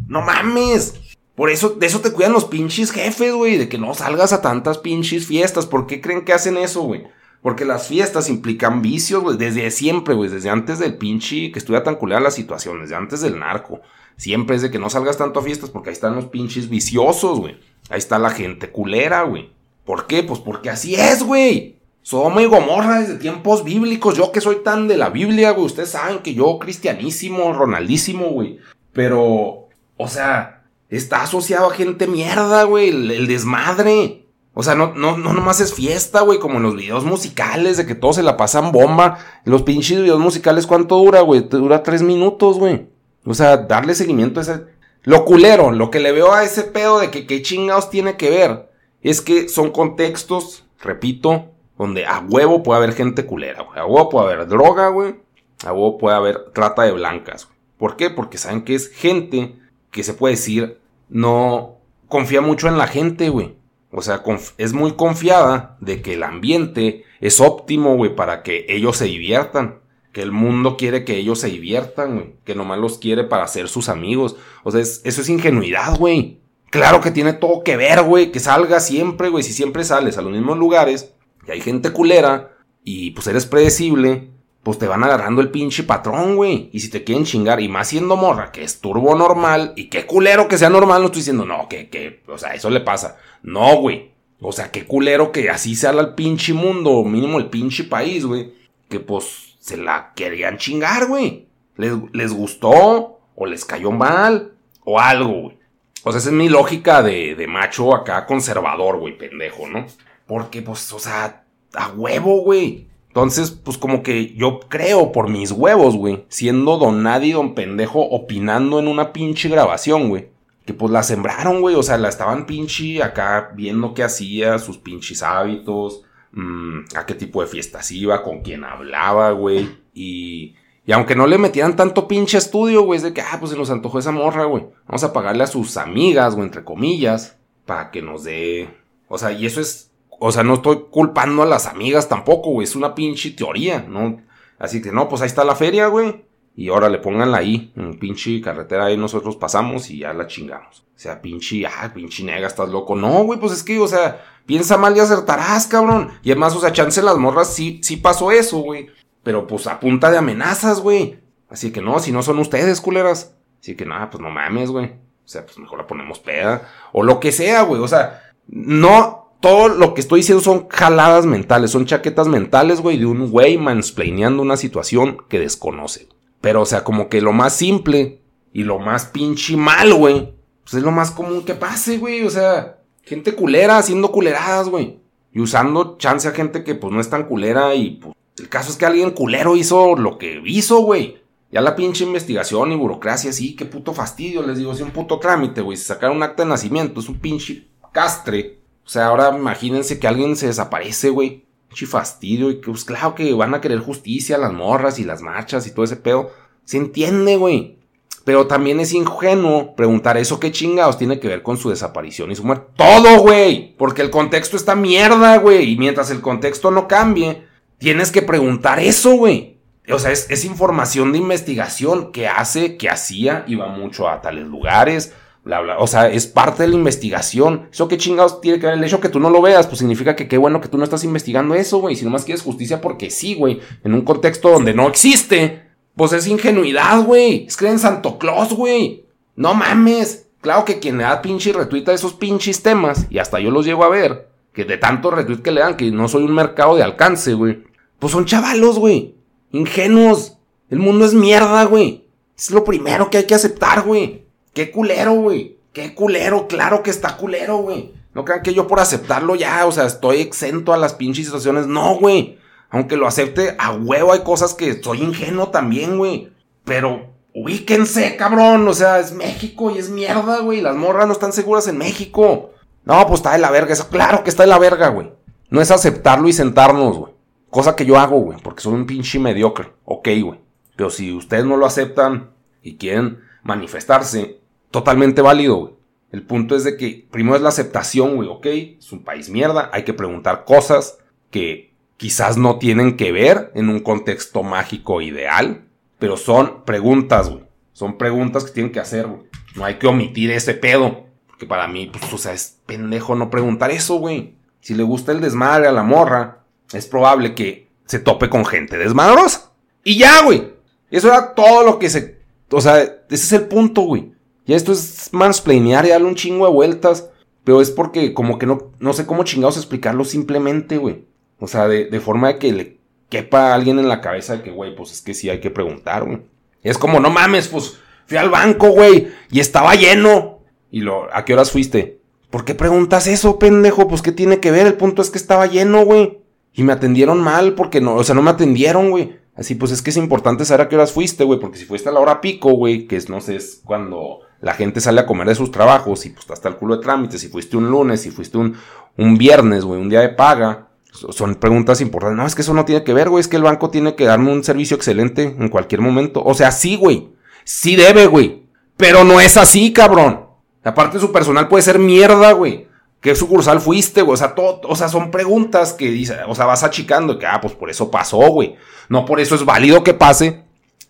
no 0.08 0.22
mames. 0.22 0.94
Por 1.34 1.50
eso, 1.50 1.70
de 1.70 1.86
eso 1.86 2.00
te 2.00 2.12
cuidan 2.12 2.32
los 2.32 2.46
pinches 2.46 2.90
jefes, 2.90 3.34
güey. 3.34 3.58
De 3.58 3.68
que 3.68 3.78
no 3.78 3.94
salgas 3.94 4.32
a 4.32 4.42
tantas 4.42 4.78
pinches 4.78 5.26
fiestas. 5.26 5.66
¿Por 5.66 5.86
qué 5.86 6.00
creen 6.00 6.24
que 6.24 6.32
hacen 6.32 6.56
eso, 6.56 6.82
güey? 6.82 7.06
Porque 7.42 7.64
las 7.64 7.86
fiestas 7.86 8.28
implican 8.28 8.82
vicios, 8.82 9.22
güey. 9.22 9.36
Desde 9.36 9.70
siempre, 9.70 10.14
güey. 10.14 10.30
Desde 10.30 10.50
antes 10.50 10.78
del 10.78 10.96
pinche 10.96 11.52
que 11.52 11.58
estuviera 11.58 11.84
tan 11.84 11.96
culera 11.96 12.20
la 12.20 12.30
situación. 12.30 12.80
Desde 12.80 12.96
antes 12.96 13.20
del 13.20 13.38
narco. 13.38 13.80
Siempre 14.16 14.56
es 14.56 14.62
de 14.62 14.70
que 14.70 14.78
no 14.78 14.90
salgas 14.90 15.16
tanto 15.16 15.40
a 15.40 15.42
fiestas 15.42 15.70
porque 15.70 15.90
ahí 15.90 15.94
están 15.94 16.14
los 16.14 16.26
pinches 16.26 16.68
viciosos, 16.68 17.38
güey. 17.40 17.58
Ahí 17.90 17.98
está 17.98 18.18
la 18.18 18.30
gente 18.30 18.70
culera, 18.70 19.22
güey. 19.22 19.50
¿Por 19.84 20.06
qué? 20.06 20.22
Pues 20.22 20.38
porque 20.38 20.70
así 20.70 20.94
es, 20.94 21.22
güey. 21.24 21.80
Sodoma 22.02 22.40
y 22.42 22.46
Gomorra 22.46 23.00
desde 23.00 23.16
tiempos 23.16 23.64
bíblicos. 23.64 24.16
Yo 24.16 24.32
que 24.32 24.40
soy 24.40 24.62
tan 24.62 24.88
de 24.88 24.96
la 24.96 25.10
Biblia, 25.10 25.50
güey. 25.50 25.66
Ustedes 25.66 25.90
saben 25.90 26.20
que 26.20 26.32
yo 26.32 26.58
cristianísimo, 26.58 27.52
ronaldísimo, 27.52 28.28
güey. 28.28 28.58
Pero, 28.92 29.68
o 29.96 30.08
sea, 30.08 30.62
está 30.88 31.22
asociado 31.22 31.68
a 31.68 31.74
gente 31.74 32.06
mierda, 32.06 32.62
güey. 32.62 32.88
El, 32.90 33.26
desmadre. 33.26 34.24
O 34.54 34.62
sea, 34.62 34.76
no, 34.76 34.94
no, 34.94 35.16
no 35.16 35.32
nomás 35.32 35.60
es 35.60 35.74
fiesta, 35.74 36.20
güey, 36.20 36.38
como 36.38 36.56
en 36.56 36.64
los 36.64 36.76
videos 36.76 37.04
musicales, 37.04 37.76
de 37.76 37.86
que 37.86 37.94
todos 37.94 38.16
se 38.16 38.22
la 38.22 38.36
pasan 38.36 38.72
bomba. 38.72 39.18
Los 39.44 39.62
pinches 39.62 40.00
videos 40.00 40.20
musicales, 40.20 40.66
¿cuánto 40.66 40.96
dura, 40.98 41.20
güey? 41.22 41.40
Dura 41.40 41.82
tres 41.82 42.02
minutos, 42.02 42.58
güey. 42.58 42.86
O 43.24 43.34
sea, 43.34 43.56
darle 43.56 43.94
seguimiento 43.94 44.40
a 44.40 44.42
ese... 44.44 44.79
Lo 45.02 45.24
culero, 45.24 45.70
lo 45.70 45.90
que 45.90 46.00
le 46.00 46.12
veo 46.12 46.32
a 46.32 46.44
ese 46.44 46.62
pedo 46.62 46.98
de 46.98 47.10
que 47.10 47.26
qué 47.26 47.42
chingados 47.42 47.90
tiene 47.90 48.16
que 48.16 48.30
ver, 48.30 48.70
es 49.02 49.20
que 49.20 49.48
son 49.48 49.70
contextos, 49.70 50.64
repito, 50.80 51.46
donde 51.78 52.04
a 52.04 52.18
huevo 52.20 52.62
puede 52.62 52.78
haber 52.78 52.92
gente 52.92 53.24
culera, 53.24 53.62
güey. 53.62 53.78
A 53.78 53.86
huevo 53.86 54.10
puede 54.10 54.32
haber 54.32 54.46
droga, 54.46 54.88
güey. 54.88 55.16
A 55.64 55.72
huevo 55.72 55.96
puede 55.96 56.16
haber 56.16 56.50
trata 56.52 56.82
de 56.82 56.92
blancas. 56.92 57.48
¿Por 57.78 57.96
qué? 57.96 58.10
Porque 58.10 58.36
saben 58.36 58.62
que 58.62 58.74
es 58.74 58.88
gente 58.88 59.56
que 59.90 60.02
se 60.02 60.14
puede 60.14 60.34
decir 60.34 60.78
no 61.08 61.78
confía 62.08 62.40
mucho 62.40 62.68
en 62.68 62.78
la 62.78 62.86
gente, 62.86 63.30
güey. 63.30 63.54
O 63.90 64.02
sea, 64.02 64.22
es 64.58 64.72
muy 64.72 64.92
confiada 64.92 65.76
de 65.80 66.00
que 66.00 66.14
el 66.14 66.22
ambiente 66.22 67.04
es 67.20 67.40
óptimo, 67.40 67.96
güey, 67.96 68.14
para 68.14 68.42
que 68.42 68.66
ellos 68.68 68.96
se 68.96 69.06
diviertan. 69.06 69.79
Que 70.12 70.22
el 70.22 70.32
mundo 70.32 70.76
quiere 70.76 71.04
que 71.04 71.16
ellos 71.16 71.40
se 71.40 71.48
diviertan, 71.48 72.14
güey. 72.14 72.34
Que 72.44 72.54
nomás 72.54 72.78
los 72.78 72.98
quiere 72.98 73.24
para 73.24 73.46
ser 73.46 73.68
sus 73.68 73.88
amigos. 73.88 74.36
O 74.64 74.70
sea, 74.70 74.80
eso 74.80 75.02
es 75.04 75.28
ingenuidad, 75.28 75.96
güey. 75.96 76.40
Claro 76.70 77.00
que 77.00 77.10
tiene 77.10 77.32
todo 77.32 77.62
que 77.62 77.76
ver, 77.76 78.02
güey. 78.02 78.32
Que 78.32 78.40
salga 78.40 78.80
siempre, 78.80 79.28
güey. 79.28 79.44
Si 79.44 79.52
siempre 79.52 79.84
sales 79.84 80.18
a 80.18 80.22
los 80.22 80.32
mismos 80.32 80.58
lugares, 80.58 81.14
y 81.46 81.52
hay 81.52 81.60
gente 81.60 81.92
culera 81.92 82.56
y 82.84 83.10
pues 83.10 83.26
eres 83.26 83.46
predecible, 83.46 84.30
pues 84.62 84.78
te 84.78 84.86
van 84.86 85.04
agarrando 85.04 85.40
el 85.40 85.50
pinche 85.50 85.82
patrón, 85.82 86.36
güey. 86.36 86.70
Y 86.72 86.80
si 86.80 86.90
te 86.90 87.04
quieren 87.04 87.24
chingar, 87.24 87.60
y 87.60 87.68
más 87.68 87.88
siendo 87.88 88.16
morra, 88.16 88.52
que 88.52 88.62
es 88.62 88.80
turbo 88.80 89.14
normal, 89.14 89.72
y 89.76 89.88
qué 89.88 90.06
culero 90.06 90.48
que 90.48 90.58
sea 90.58 90.70
normal, 90.70 91.00
no 91.00 91.06
estoy 91.06 91.20
diciendo, 91.20 91.44
no, 91.44 91.68
que, 91.68 91.88
que, 91.88 92.22
o 92.28 92.38
sea, 92.38 92.50
eso 92.50 92.70
le 92.70 92.80
pasa. 92.80 93.16
No, 93.42 93.76
güey. 93.76 94.10
O 94.40 94.52
sea, 94.52 94.70
qué 94.70 94.86
culero 94.86 95.32
que 95.32 95.50
así 95.50 95.74
sea 95.74 95.90
el 95.90 96.14
pinche 96.14 96.52
mundo, 96.52 97.04
mínimo 97.04 97.38
el 97.38 97.50
pinche 97.50 97.84
país, 97.84 98.24
güey. 98.24 98.54
Que 98.88 99.00
pues 99.00 99.49
se 99.60 99.76
la 99.76 100.12
querían 100.16 100.58
chingar, 100.58 101.06
güey. 101.06 101.46
Les, 101.76 101.92
les 102.12 102.32
gustó, 102.32 103.20
o 103.36 103.46
les 103.46 103.64
cayó 103.64 103.92
mal, 103.92 104.54
o 104.84 104.98
algo, 104.98 105.42
güey. 105.42 105.58
O 106.02 106.10
sea, 106.10 106.18
esa 106.18 106.30
es 106.30 106.34
mi 106.34 106.48
lógica 106.48 107.02
de, 107.02 107.36
de 107.36 107.46
macho 107.46 107.94
acá 107.94 108.26
conservador, 108.26 108.98
güey, 108.98 109.16
pendejo, 109.16 109.68
¿no? 109.68 109.86
Porque, 110.26 110.62
pues, 110.62 110.92
o 110.92 110.98
sea, 110.98 111.44
a 111.74 111.88
huevo, 111.90 112.40
güey. 112.42 112.88
Entonces, 113.08 113.50
pues 113.50 113.76
como 113.76 114.02
que 114.02 114.34
yo 114.34 114.60
creo 114.60 115.12
por 115.12 115.28
mis 115.28 115.50
huevos, 115.50 115.96
güey. 115.96 116.24
Siendo 116.28 116.78
don 116.78 117.02
nadie, 117.02 117.34
don 117.34 117.54
pendejo, 117.54 118.00
opinando 118.00 118.78
en 118.78 118.88
una 118.88 119.12
pinche 119.12 119.48
grabación, 119.48 120.08
güey. 120.08 120.28
Que 120.64 120.74
pues 120.74 120.92
la 120.92 121.02
sembraron, 121.02 121.60
güey. 121.60 121.74
O 121.74 121.82
sea, 121.82 121.98
la 121.98 122.08
estaban 122.08 122.46
pinche 122.46 123.02
acá 123.02 123.50
viendo 123.54 123.94
qué 123.94 124.04
hacía, 124.04 124.58
sus 124.58 124.78
pinches 124.78 125.22
hábitos, 125.22 126.02
mmm, 126.32 126.80
a 126.96 127.06
qué 127.06 127.14
tipo 127.14 127.40
de 127.40 127.48
fiestas 127.48 127.90
iba, 127.90 128.22
con 128.22 128.42
quién 128.42 128.64
hablaba, 128.64 129.30
güey. 129.32 129.68
Y, 129.94 130.54
y 130.86 130.92
aunque 130.92 131.16
no 131.16 131.26
le 131.26 131.38
metieran 131.38 131.76
tanto 131.76 132.08
pinche 132.08 132.38
estudio, 132.38 132.82
güey, 132.82 132.98
es 132.98 133.02
de 133.02 133.12
que, 133.12 133.20
ah, 133.20 133.36
pues 133.38 133.52
se 133.52 133.58
nos 133.58 133.70
antojó 133.70 133.98
esa 133.98 134.12
morra, 134.12 134.44
güey. 134.44 134.66
Vamos 134.86 135.04
a 135.04 135.12
pagarle 135.12 135.44
a 135.44 135.48
sus 135.48 135.76
amigas, 135.76 136.34
güey, 136.34 136.46
entre 136.46 136.64
comillas, 136.64 137.36
para 137.66 137.90
que 137.90 138.02
nos 138.02 138.24
dé. 138.24 138.68
O 139.08 139.18
sea, 139.18 139.32
y 139.32 139.46
eso 139.46 139.60
es 139.60 139.90
o 140.22 140.30
sea, 140.30 140.42
no 140.44 140.54
estoy 140.54 140.84
culpando 140.90 141.42
a 141.42 141.46
las 141.46 141.66
amigas 141.66 142.06
tampoco, 142.08 142.50
güey. 142.50 142.64
Es 142.64 142.76
una 142.76 142.94
pinche 142.94 143.30
teoría, 143.30 143.86
¿no? 143.88 144.22
Así 144.58 144.82
que 144.82 144.92
no, 144.92 145.08
pues 145.08 145.22
ahí 145.22 145.26
está 145.26 145.44
la 145.44 145.56
feria, 145.56 145.86
güey. 145.86 146.26
Y 146.54 146.68
ahora 146.68 146.90
le 146.90 146.98
pónganla 146.98 147.38
ahí, 147.38 147.72
en 147.74 147.98
pinche 147.98 148.38
carretera 148.42 148.84
ahí 148.84 148.98
nosotros 148.98 149.36
pasamos 149.36 149.88
y 149.88 150.00
ya 150.00 150.12
la 150.12 150.26
chingamos. 150.26 150.80
O 150.80 150.98
sea, 150.98 151.22
pinche, 151.22 151.64
ah, 151.66 151.90
pinche 151.94 152.22
nega, 152.22 152.46
estás 152.46 152.68
loco. 152.68 152.94
No, 152.94 153.24
güey, 153.24 153.40
pues 153.40 153.52
es 153.52 153.62
que, 153.62 153.78
o 153.78 153.88
sea, 153.88 154.22
piensa 154.50 154.76
mal 154.76 154.96
y 154.96 154.98
acertarás, 154.98 155.68
cabrón. 155.68 156.10
Y 156.24 156.32
además, 156.32 156.56
o 156.56 156.60
sea, 156.60 156.72
chance 156.72 157.00
las 157.00 157.16
morras 157.16 157.54
sí, 157.54 157.80
sí 157.84 157.96
pasó 157.96 158.32
eso, 158.32 158.58
güey. 158.58 158.88
Pero 159.22 159.46
pues 159.46 159.68
a 159.68 159.78
punta 159.78 160.10
de 160.10 160.18
amenazas, 160.18 160.80
güey. 160.80 161.20
Así 161.48 161.70
que 161.70 161.80
no, 161.80 162.00
si 162.00 162.10
no 162.10 162.20
son 162.24 162.40
ustedes, 162.40 162.80
culeras. 162.80 163.36
Así 163.60 163.76
que 163.76 163.86
nada, 163.86 164.10
pues 164.10 164.20
no 164.20 164.28
mames, 164.28 164.72
güey. 164.72 164.86
O 164.86 165.28
sea, 165.28 165.46
pues 165.46 165.56
mejor 165.56 165.78
la 165.78 165.86
ponemos 165.86 166.18
peda. 166.18 166.68
O 166.90 167.04
lo 167.04 167.20
que 167.20 167.30
sea, 167.30 167.62
güey. 167.62 167.80
O 167.80 167.86
sea, 167.86 168.22
no 168.48 169.36
todo 169.38 169.68
lo 169.68 169.94
que 169.94 170.00
estoy 170.00 170.18
diciendo 170.18 170.42
son 170.42 170.68
jaladas 170.68 171.26
mentales, 171.26 171.70
son 171.70 171.86
chaquetas 171.86 172.26
mentales, 172.26 172.80
güey, 172.80 172.98
de 172.98 173.06
un 173.06 173.30
güey 173.30 173.56
mansplaineando 173.56 174.42
una 174.42 174.56
situación 174.56 175.18
que 175.28 175.38
desconoce. 175.38 176.08
Pero, 176.40 176.62
o 176.62 176.66
sea, 176.66 176.82
como 176.82 177.08
que 177.08 177.20
lo 177.20 177.32
más 177.32 177.52
simple 177.52 178.20
y 178.52 178.64
lo 178.64 178.80
más 178.80 179.04
pinche 179.04 179.56
mal, 179.56 179.94
güey, 179.94 180.34
pues 180.64 180.74
es 180.74 180.82
lo 180.82 180.90
más 180.90 181.12
común 181.12 181.44
que 181.44 181.54
pase, 181.54 181.98
güey. 181.98 182.26
O 182.26 182.30
sea, 182.30 182.79
gente 183.02 183.34
culera 183.34 183.78
haciendo 183.78 184.12
culeradas, 184.12 184.68
güey. 184.68 185.00
Y 185.32 185.40
usando 185.40 185.96
chance 185.98 186.28
a 186.28 186.32
gente 186.32 186.64
que 186.64 186.74
pues 186.74 186.92
no 186.92 187.00
es 187.00 187.10
tan 187.10 187.26
culera 187.26 187.74
y 187.74 187.92
pues 188.02 188.14
el 188.38 188.48
caso 188.48 188.70
es 188.70 188.76
que 188.76 188.86
alguien 188.86 189.10
culero 189.10 189.56
hizo 189.56 189.96
lo 189.96 190.18
que 190.18 190.40
hizo, 190.44 190.80
güey. 190.80 191.20
Ya 191.52 191.60
la 191.60 191.74
pinche 191.74 192.04
investigación 192.04 192.70
y 192.72 192.76
burocracia, 192.76 193.32
sí, 193.32 193.56
qué 193.56 193.64
puto 193.64 193.92
fastidio, 193.92 194.42
les 194.46 194.58
digo, 194.58 194.72
es 194.72 194.80
un 194.80 194.92
puto 194.92 195.18
trámite, 195.18 195.60
güey. 195.62 195.76
Sacar 195.76 196.10
un 196.10 196.22
acta 196.22 196.44
de 196.44 196.48
nacimiento 196.48 197.00
es 197.00 197.08
un 197.08 197.18
pinche 197.18 197.68
castre. 197.92 198.60
O 198.84 198.88
sea, 198.88 199.06
ahora 199.06 199.36
imagínense 199.36 199.98
que 199.98 200.06
alguien 200.06 200.36
se 200.36 200.46
desaparece, 200.46 201.10
güey. 201.10 201.44
Pinche 201.68 201.86
fastidio. 201.86 202.50
Y 202.50 202.60
que, 202.60 202.70
pues 202.70 202.84
claro 202.84 203.14
que 203.16 203.32
van 203.34 203.54
a 203.54 203.60
querer 203.60 203.80
justicia 203.80 204.38
las 204.38 204.52
morras 204.52 204.98
y 205.00 205.04
las 205.04 205.22
marchas 205.22 205.66
y 205.66 205.72
todo 205.72 205.84
ese 205.84 205.96
pedo. 205.96 206.30
Se 206.64 206.76
entiende, 206.76 207.36
güey. 207.36 207.79
Pero 208.24 208.46
también 208.46 208.80
es 208.80 208.92
ingenuo 208.92 209.74
preguntar 209.74 210.16
eso 210.18 210.40
qué 210.40 210.52
chingados 210.52 210.98
tiene 210.98 211.18
que 211.18 211.28
ver 211.28 211.42
con 211.42 211.56
su 211.56 211.70
desaparición 211.70 212.30
y 212.30 212.36
su 212.36 212.44
muerte. 212.44 212.66
Todo, 212.76 213.20
güey. 213.20 213.74
Porque 213.76 214.02
el 214.02 214.10
contexto 214.10 214.56
está 214.56 214.74
mierda, 214.74 215.38
güey. 215.38 215.72
Y 215.72 215.76
mientras 215.76 216.10
el 216.10 216.20
contexto 216.20 216.70
no 216.70 216.86
cambie, 216.86 217.44
tienes 217.78 218.12
que 218.12 218.22
preguntar 218.22 218.78
eso, 218.78 219.12
güey. 219.12 219.58
O 219.90 219.98
sea, 219.98 220.12
es, 220.12 220.30
es, 220.30 220.44
información 220.44 221.12
de 221.12 221.18
investigación 221.18 222.12
que 222.12 222.28
hace, 222.28 222.76
que 222.76 222.88
hacía, 222.88 223.44
iba 223.48 223.66
mucho 223.66 224.08
a 224.08 224.20
tales 224.20 224.46
lugares, 224.46 225.14
bla, 225.42 225.60
bla. 225.60 225.78
O 225.78 225.86
sea, 225.86 226.08
es 226.08 226.26
parte 226.26 226.62
de 226.62 226.68
la 226.68 226.76
investigación. 226.76 227.68
Eso 227.72 227.88
qué 227.88 227.96
chingados 227.96 228.40
tiene 228.40 228.60
que 228.60 228.66
ver 228.66 228.76
el 228.76 228.84
hecho 228.84 229.00
que 229.00 229.08
tú 229.08 229.18
no 229.18 229.30
lo 229.30 229.42
veas, 229.42 229.66
pues 229.66 229.78
significa 229.78 230.14
que 230.14 230.28
qué 230.28 230.38
bueno 230.38 230.60
que 230.60 230.68
tú 230.68 230.78
no 230.78 230.84
estás 230.84 231.04
investigando 231.04 231.54
eso, 231.54 231.78
güey. 231.78 231.96
Si 231.96 232.04
nomás 232.04 232.24
quieres 232.24 232.42
justicia 232.42 232.80
porque 232.80 233.10
sí, 233.10 233.34
güey. 233.34 233.60
En 233.82 233.94
un 233.94 234.02
contexto 234.02 234.50
donde 234.50 234.74
no 234.74 234.86
existe. 234.86 235.69
Pues 236.00 236.14
es 236.14 236.26
ingenuidad, 236.28 237.02
güey. 237.04 237.44
Es 237.46 237.58
creer 237.58 237.74
en 237.74 237.78
Santo 237.78 238.16
Claus, 238.16 238.54
güey. 238.54 239.04
No 239.36 239.52
mames. 239.52 240.28
Claro 240.40 240.64
que 240.64 240.78
quien 240.78 240.96
le 240.96 241.04
da 241.04 241.20
pinche 241.20 241.52
retuita 241.52 241.92
esos 241.92 242.14
pinches 242.14 242.62
temas, 242.62 243.06
y 243.10 243.18
hasta 243.18 243.38
yo 243.38 243.50
los 243.50 243.66
llego 243.66 243.84
a 243.84 243.90
ver, 243.90 244.30
que 244.54 244.64
de 244.64 244.78
tanto 244.78 245.10
retweet 245.10 245.42
que 245.42 245.50
le 245.50 245.60
dan, 245.60 245.76
que 245.76 245.90
no 245.90 246.08
soy 246.08 246.22
un 246.22 246.34
mercado 246.34 246.74
de 246.74 246.82
alcance, 246.82 247.34
güey. 247.34 247.64
Pues 247.98 248.14
son 248.14 248.24
chavalos, 248.24 248.78
güey. 248.78 249.14
Ingenuos. 249.52 250.38
El 250.70 250.78
mundo 250.78 251.04
es 251.04 251.12
mierda, 251.12 251.64
güey. 251.64 252.06
Es 252.34 252.50
lo 252.50 252.64
primero 252.64 253.10
que 253.10 253.18
hay 253.18 253.26
que 253.26 253.34
aceptar, 253.34 253.82
güey. 253.82 254.24
Qué 254.54 254.70
culero, 254.70 255.12
güey. 255.12 255.58
Qué 255.74 255.94
culero. 255.94 256.48
Claro 256.48 256.82
que 256.82 256.88
está 256.88 257.18
culero, 257.18 257.58
güey. 257.58 257.92
No 258.14 258.24
crean 258.24 258.42
que 258.42 258.54
yo 258.54 258.66
por 258.66 258.80
aceptarlo 258.80 259.34
ya, 259.34 259.66
o 259.66 259.72
sea, 259.72 259.84
estoy 259.84 260.22
exento 260.22 260.72
a 260.72 260.78
las 260.78 260.94
pinches 260.94 261.26
situaciones. 261.26 261.66
No, 261.66 261.96
güey. 261.96 262.38
Aunque 262.70 262.96
lo 262.96 263.06
acepte 263.06 263.56
a 263.58 263.72
huevo, 263.72 264.12
hay 264.12 264.20
cosas 264.20 264.54
que 264.54 264.82
soy 264.82 265.02
ingenuo 265.02 265.48
también, 265.48 265.98
güey. 265.98 266.32
Pero 266.64 267.08
ubíquense, 267.34 268.16
cabrón. 268.16 268.66
O 268.68 268.74
sea, 268.74 269.00
es 269.00 269.12
México 269.12 269.70
y 269.70 269.78
es 269.78 269.90
mierda, 269.90 270.38
güey. 270.38 270.60
Las 270.60 270.76
morras 270.76 271.06
no 271.06 271.12
están 271.12 271.32
seguras 271.32 271.66
en 271.68 271.78
México. 271.78 272.50
No, 272.84 273.06
pues 273.06 273.20
está 273.20 273.32
de 273.32 273.38
la 273.38 273.50
verga. 273.50 273.72
Eso, 273.72 273.88
claro 273.88 274.22
que 274.22 274.30
está 274.30 274.44
de 274.44 274.48
la 274.48 274.58
verga, 274.58 274.88
güey. 274.88 275.12
No 275.50 275.60
es 275.60 275.70
aceptarlo 275.70 276.28
y 276.28 276.32
sentarnos, 276.32 276.96
güey. 276.96 277.12
Cosa 277.50 277.74
que 277.74 277.84
yo 277.84 277.98
hago, 277.98 278.20
güey, 278.20 278.38
porque 278.40 278.62
soy 278.62 278.74
un 278.74 278.86
pinche 278.86 279.18
mediocre. 279.18 279.72
Ok, 279.84 280.08
güey. 280.22 280.40
Pero 280.76 280.90
si 280.90 281.12
ustedes 281.12 281.44
no 281.44 281.56
lo 281.56 281.66
aceptan 281.66 282.30
y 282.62 282.76
quieren 282.76 283.20
manifestarse, 283.42 284.40
totalmente 284.70 285.20
válido, 285.20 285.56
güey. 285.56 285.74
El 286.12 286.22
punto 286.22 286.56
es 286.56 286.64
de 286.64 286.76
que 286.76 287.06
primero 287.10 287.36
es 287.36 287.42
la 287.42 287.48
aceptación, 287.48 288.16
güey, 288.16 288.28
ok. 288.28 288.46
Es 288.78 288.92
un 288.92 289.02
país 289.02 289.28
mierda, 289.28 289.70
hay 289.72 289.82
que 289.82 289.92
preguntar 289.92 290.44
cosas 290.44 290.98
que 291.30 291.69
quizás 292.00 292.38
no 292.38 292.58
tienen 292.58 292.96
que 292.96 293.12
ver 293.12 293.52
en 293.54 293.68
un 293.68 293.80
contexto 293.80 294.42
mágico 294.42 295.02
ideal, 295.02 295.66
pero 295.98 296.16
son 296.16 296.64
preguntas, 296.64 297.28
güey. 297.28 297.44
Son 297.74 297.98
preguntas 297.98 298.42
que 298.42 298.52
tienen 298.52 298.72
que 298.72 298.80
hacer, 298.80 299.06
güey. 299.06 299.20
No 299.54 299.66
hay 299.66 299.74
que 299.74 299.86
omitir 299.86 300.30
ese 300.30 300.54
pedo. 300.54 301.04
Porque 301.26 301.44
para 301.44 301.68
mí, 301.68 301.90
pues, 301.92 302.10
o 302.10 302.16
sea, 302.16 302.32
es 302.32 302.56
pendejo 302.64 303.14
no 303.16 303.28
preguntar 303.28 303.70
eso, 303.70 303.96
güey. 303.96 304.34
Si 304.62 304.74
le 304.74 304.82
gusta 304.82 305.12
el 305.12 305.20
desmadre 305.20 305.68
a 305.68 305.72
la 305.72 305.82
morra, 305.82 306.44
es 306.72 306.86
probable 306.86 307.34
que 307.34 307.68
se 307.84 307.98
tope 307.98 308.30
con 308.30 308.46
gente 308.46 308.78
desmadrosa. 308.78 309.52
Y 309.84 309.98
ya, 309.98 310.22
güey. 310.24 310.54
Eso 310.90 311.08
era 311.08 311.34
todo 311.34 311.64
lo 311.64 311.78
que 311.78 311.90
se... 311.90 312.18
O 312.50 312.62
sea, 312.62 312.80
ese 312.80 312.96
es 313.10 313.32
el 313.34 313.46
punto, 313.46 313.82
güey. 313.82 314.14
Ya 314.46 314.56
esto 314.56 314.72
es 314.72 315.10
mansplainear 315.12 315.84
y 315.84 315.90
darle 315.90 316.08
un 316.08 316.14
chingo 316.14 316.46
de 316.46 316.52
vueltas. 316.52 317.10
Pero 317.44 317.60
es 317.60 317.70
porque 317.70 318.14
como 318.14 318.38
que 318.38 318.46
no, 318.46 318.72
no 318.78 318.94
sé 318.94 319.04
cómo 319.04 319.24
chingados 319.24 319.58
explicarlo 319.58 320.06
simplemente, 320.06 320.78
güey. 320.78 321.09
O 321.40 321.48
sea, 321.48 321.66
de, 321.66 321.86
de 321.86 322.00
forma 322.00 322.38
que 322.38 322.52
le 322.52 322.78
quepa 323.08 323.50
a 323.50 323.54
alguien 323.54 323.78
en 323.78 323.88
la 323.88 324.00
cabeza 324.00 324.36
de 324.36 324.42
que, 324.42 324.50
güey, 324.50 324.74
pues 324.74 324.92
es 324.92 325.02
que 325.02 325.14
sí 325.14 325.28
hay 325.28 325.40
que 325.40 325.50
preguntar, 325.50 326.04
güey. 326.04 326.22
Es 326.62 326.78
como, 326.78 327.00
no 327.00 327.10
mames, 327.10 327.48
pues 327.48 327.78
fui 328.06 328.16
al 328.16 328.30
banco, 328.30 328.68
güey, 328.70 329.08
y 329.30 329.40
estaba 329.40 329.74
lleno. 329.74 330.40
Y 330.70 330.80
lo, 330.80 331.14
¿a 331.14 331.24
qué 331.24 331.32
horas 331.32 331.50
fuiste? 331.50 332.00
¿Por 332.30 332.44
qué 332.44 332.54
preguntas 332.54 333.06
eso, 333.06 333.38
pendejo? 333.38 333.88
Pues 333.88 334.02
qué 334.02 334.12
tiene 334.12 334.38
que 334.38 334.52
ver, 334.52 334.66
el 334.66 334.74
punto 334.74 335.02
es 335.02 335.10
que 335.10 335.18
estaba 335.18 335.46
lleno, 335.46 335.84
güey. 335.84 336.20
Y 336.52 336.62
me 336.62 336.72
atendieron 336.72 337.20
mal 337.20 337.54
porque 337.54 337.80
no, 337.80 337.96
o 337.96 338.04
sea, 338.04 338.14
no 338.14 338.22
me 338.22 338.30
atendieron, 338.30 338.90
güey. 338.90 339.18
Así 339.34 339.54
pues 339.54 339.72
es 339.72 339.82
que 339.82 339.90
es 339.90 339.96
importante 339.96 340.44
saber 340.44 340.66
a 340.66 340.68
qué 340.68 340.76
horas 340.76 340.92
fuiste, 340.92 341.24
güey, 341.24 341.40
porque 341.40 341.58
si 341.58 341.64
fuiste 341.64 341.88
a 341.88 341.92
la 341.92 342.00
hora 342.00 342.20
pico, 342.20 342.52
güey, 342.52 342.86
que 342.86 342.96
es, 342.96 343.08
no 343.08 343.20
sé, 343.20 343.36
es 343.36 343.62
cuando 343.64 344.20
la 344.40 344.54
gente 344.54 344.80
sale 344.80 345.00
a 345.00 345.06
comer 345.06 345.28
de 345.28 345.34
sus 345.34 345.50
trabajos 345.50 346.04
y 346.06 346.10
pues 346.10 346.30
hasta 346.30 346.48
el 346.48 346.56
culo 346.56 346.76
de 346.76 346.82
trámites, 346.82 347.20
si 347.20 347.28
fuiste 347.28 347.56
un 347.56 347.70
lunes, 347.70 348.02
si 348.02 348.10
fuiste 348.10 348.38
un, 348.38 348.56
un 348.96 349.16
viernes, 349.16 349.64
güey, 349.64 349.80
un 349.80 349.88
día 349.88 350.00
de 350.00 350.10
paga, 350.10 350.69
son 350.92 351.36
preguntas 351.36 351.80
importantes. 351.80 352.16
No, 352.16 352.26
es 352.26 352.34
que 352.34 352.42
eso 352.42 352.54
no 352.54 352.64
tiene 352.64 352.84
que 352.84 352.94
ver, 352.94 353.08
güey, 353.08 353.20
es 353.20 353.28
que 353.28 353.36
el 353.36 353.42
banco 353.42 353.70
tiene 353.70 353.94
que 353.94 354.04
darme 354.04 354.32
un 354.32 354.44
servicio 354.44 354.76
excelente 354.76 355.22
en 355.22 355.48
cualquier 355.48 355.80
momento. 355.80 356.22
O 356.24 356.34
sea, 356.34 356.50
sí, 356.50 356.76
güey, 356.76 357.10
sí 357.44 357.76
debe, 357.76 358.06
güey, 358.06 358.44
pero 358.76 359.04
no 359.04 359.20
es 359.20 359.36
así, 359.36 359.72
cabrón. 359.72 360.26
Aparte 360.64 360.98
su 360.98 361.12
personal 361.12 361.48
puede 361.48 361.62
ser 361.62 361.78
mierda, 361.78 362.32
güey. 362.32 362.68
¿Qué 363.00 363.14
sucursal 363.14 363.60
fuiste, 363.60 364.02
güey? 364.02 364.14
O 364.14 364.16
sea, 364.16 364.34
todo, 364.34 364.60
o 364.64 364.76
sea, 364.76 364.88
son 364.88 365.10
preguntas 365.10 365.72
que 365.72 365.90
dice, 365.90 366.16
o 366.26 366.34
sea, 366.34 366.44
vas 366.44 366.64
achicando 366.64 367.18
que, 367.18 367.26
ah, 367.26 367.40
pues 367.40 367.54
por 367.54 367.70
eso 367.70 367.90
pasó, 367.90 368.18
güey. 368.18 368.56
No 368.88 369.06
por 369.06 369.20
eso 369.20 369.34
es 369.34 369.44
válido 369.44 369.82
que 369.82 369.94
pase. 369.94 370.44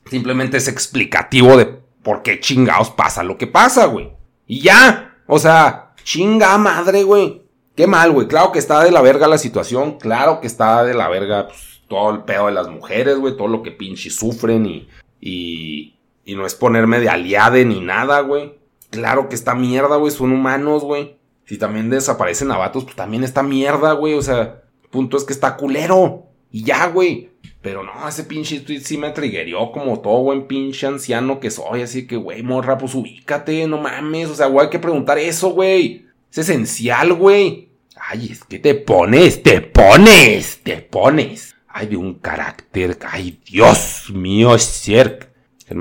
Simplemente 0.06 0.56
es 0.56 0.66
explicativo 0.66 1.56
de 1.56 1.66
por 2.02 2.22
qué 2.22 2.40
chingados 2.40 2.90
pasa 2.90 3.22
lo 3.22 3.38
que 3.38 3.46
pasa, 3.46 3.86
güey. 3.86 4.12
Y 4.46 4.60
ya. 4.60 5.18
O 5.26 5.38
sea, 5.38 5.92
chinga 6.02 6.58
madre, 6.58 7.04
güey. 7.04 7.42
Qué 7.74 7.86
mal, 7.86 8.12
güey. 8.12 8.26
Claro 8.26 8.52
que 8.52 8.58
está 8.58 8.84
de 8.84 8.90
la 8.90 9.00
verga 9.00 9.28
la 9.28 9.38
situación. 9.38 9.98
Claro 9.98 10.40
que 10.40 10.46
está 10.46 10.84
de 10.84 10.94
la 10.94 11.08
verga 11.08 11.48
pues, 11.48 11.82
todo 11.88 12.10
el 12.10 12.24
pedo 12.24 12.46
de 12.46 12.52
las 12.52 12.68
mujeres, 12.68 13.18
güey. 13.18 13.36
Todo 13.36 13.48
lo 13.48 13.62
que 13.62 13.70
pinche 13.70 14.10
sufren 14.10 14.66
y, 14.66 14.88
y, 15.20 15.96
y 16.24 16.34
no 16.34 16.46
es 16.46 16.54
ponerme 16.54 17.00
de 17.00 17.08
aliade 17.08 17.64
ni 17.64 17.80
nada, 17.80 18.20
güey. 18.20 18.54
Claro 18.90 19.28
que 19.28 19.34
está 19.34 19.54
mierda, 19.54 19.96
güey. 19.96 20.10
Son 20.10 20.32
humanos, 20.32 20.82
güey. 20.82 21.16
Si 21.46 21.58
también 21.58 21.90
desaparecen 21.90 22.48
vatos, 22.48 22.84
pues 22.84 22.96
también 22.96 23.24
está 23.24 23.42
mierda, 23.42 23.92
güey. 23.92 24.14
O 24.14 24.22
sea, 24.22 24.62
el 24.82 24.88
punto 24.90 25.16
es 25.16 25.24
que 25.24 25.32
está 25.32 25.56
culero. 25.56 26.26
Y 26.50 26.64
ya, 26.64 26.86
güey. 26.88 27.30
Pero 27.62 27.82
no, 27.82 28.08
ese 28.08 28.24
pinche 28.24 28.60
tweet 28.60 28.80
sí 28.80 28.96
me 28.96 29.10
triggerió 29.10 29.70
como 29.70 30.00
todo 30.00 30.22
buen 30.22 30.46
pinche 30.46 30.86
anciano 30.86 31.40
que 31.40 31.50
soy. 31.50 31.82
Así 31.82 32.06
que, 32.06 32.16
güey, 32.16 32.42
morra, 32.42 32.78
pues 32.78 32.94
ubícate, 32.94 33.66
no 33.66 33.78
mames. 33.78 34.30
O 34.30 34.34
sea, 34.34 34.46
güey, 34.46 34.66
hay 34.66 34.70
que 34.70 34.78
preguntar 34.78 35.18
eso, 35.18 35.50
güey. 35.50 36.06
Es 36.30 36.38
esencial, 36.38 37.12
güey. 37.12 37.70
Ay, 37.96 38.28
es 38.30 38.44
que 38.44 38.58
te 38.58 38.74
pones, 38.74 39.42
te 39.42 39.60
pones, 39.60 40.62
te 40.62 40.76
pones. 40.76 41.56
Ay, 41.68 41.88
de 41.88 41.96
un 41.96 42.14
carácter. 42.14 42.98
Ay, 43.08 43.40
Dios 43.44 44.10
mío, 44.12 44.54
es 44.54 44.62
cierto. 44.62 45.26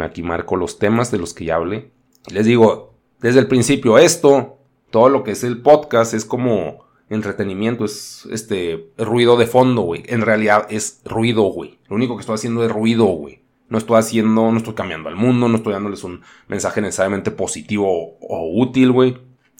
Aquí 0.02 0.22
marco 0.22 0.56
los 0.56 0.78
temas 0.78 1.12
de 1.12 1.18
los 1.18 1.34
que 1.34 1.46
ya 1.46 1.56
hablé. 1.56 1.92
Les 2.32 2.46
digo, 2.46 2.96
desde 3.20 3.40
el 3.40 3.48
principio, 3.48 3.98
esto 3.98 4.60
todo 4.90 5.10
lo 5.10 5.24
que 5.24 5.32
es 5.32 5.44
el 5.44 5.62
podcast 5.62 6.14
es 6.14 6.26
como 6.26 6.86
entretenimiento, 7.10 7.86
es 7.86 8.28
este 8.32 8.92
ruido 8.98 9.38
de 9.38 9.48
fondo, 9.48 9.82
güey. 9.82 10.04
En 10.08 10.22
realidad 10.22 10.68
es 10.70 11.02
ruido, 11.06 11.44
güey. 11.44 11.80
Lo 11.88 11.96
único 11.96 12.16
que 12.16 12.22
estoy 12.22 12.36
haciendo 12.36 12.64
es 12.64 12.72
ruido, 12.72 13.06
güey. 13.06 13.42
No 13.68 13.78
estoy 13.78 13.98
haciendo, 13.98 14.52
no 14.52 14.58
estoy 14.58 14.74
cambiando 14.74 15.10
al 15.10 15.16
mundo, 15.16 15.48
no 15.48 15.58
estoy 15.58 15.74
dándoles 15.74 16.04
un 16.04 16.22
mensaje 16.48 16.82
necesariamente 16.82 17.32
positivo 17.32 18.18
o, 18.20 18.62
útil, 18.62 18.92
güey. 18.92 19.18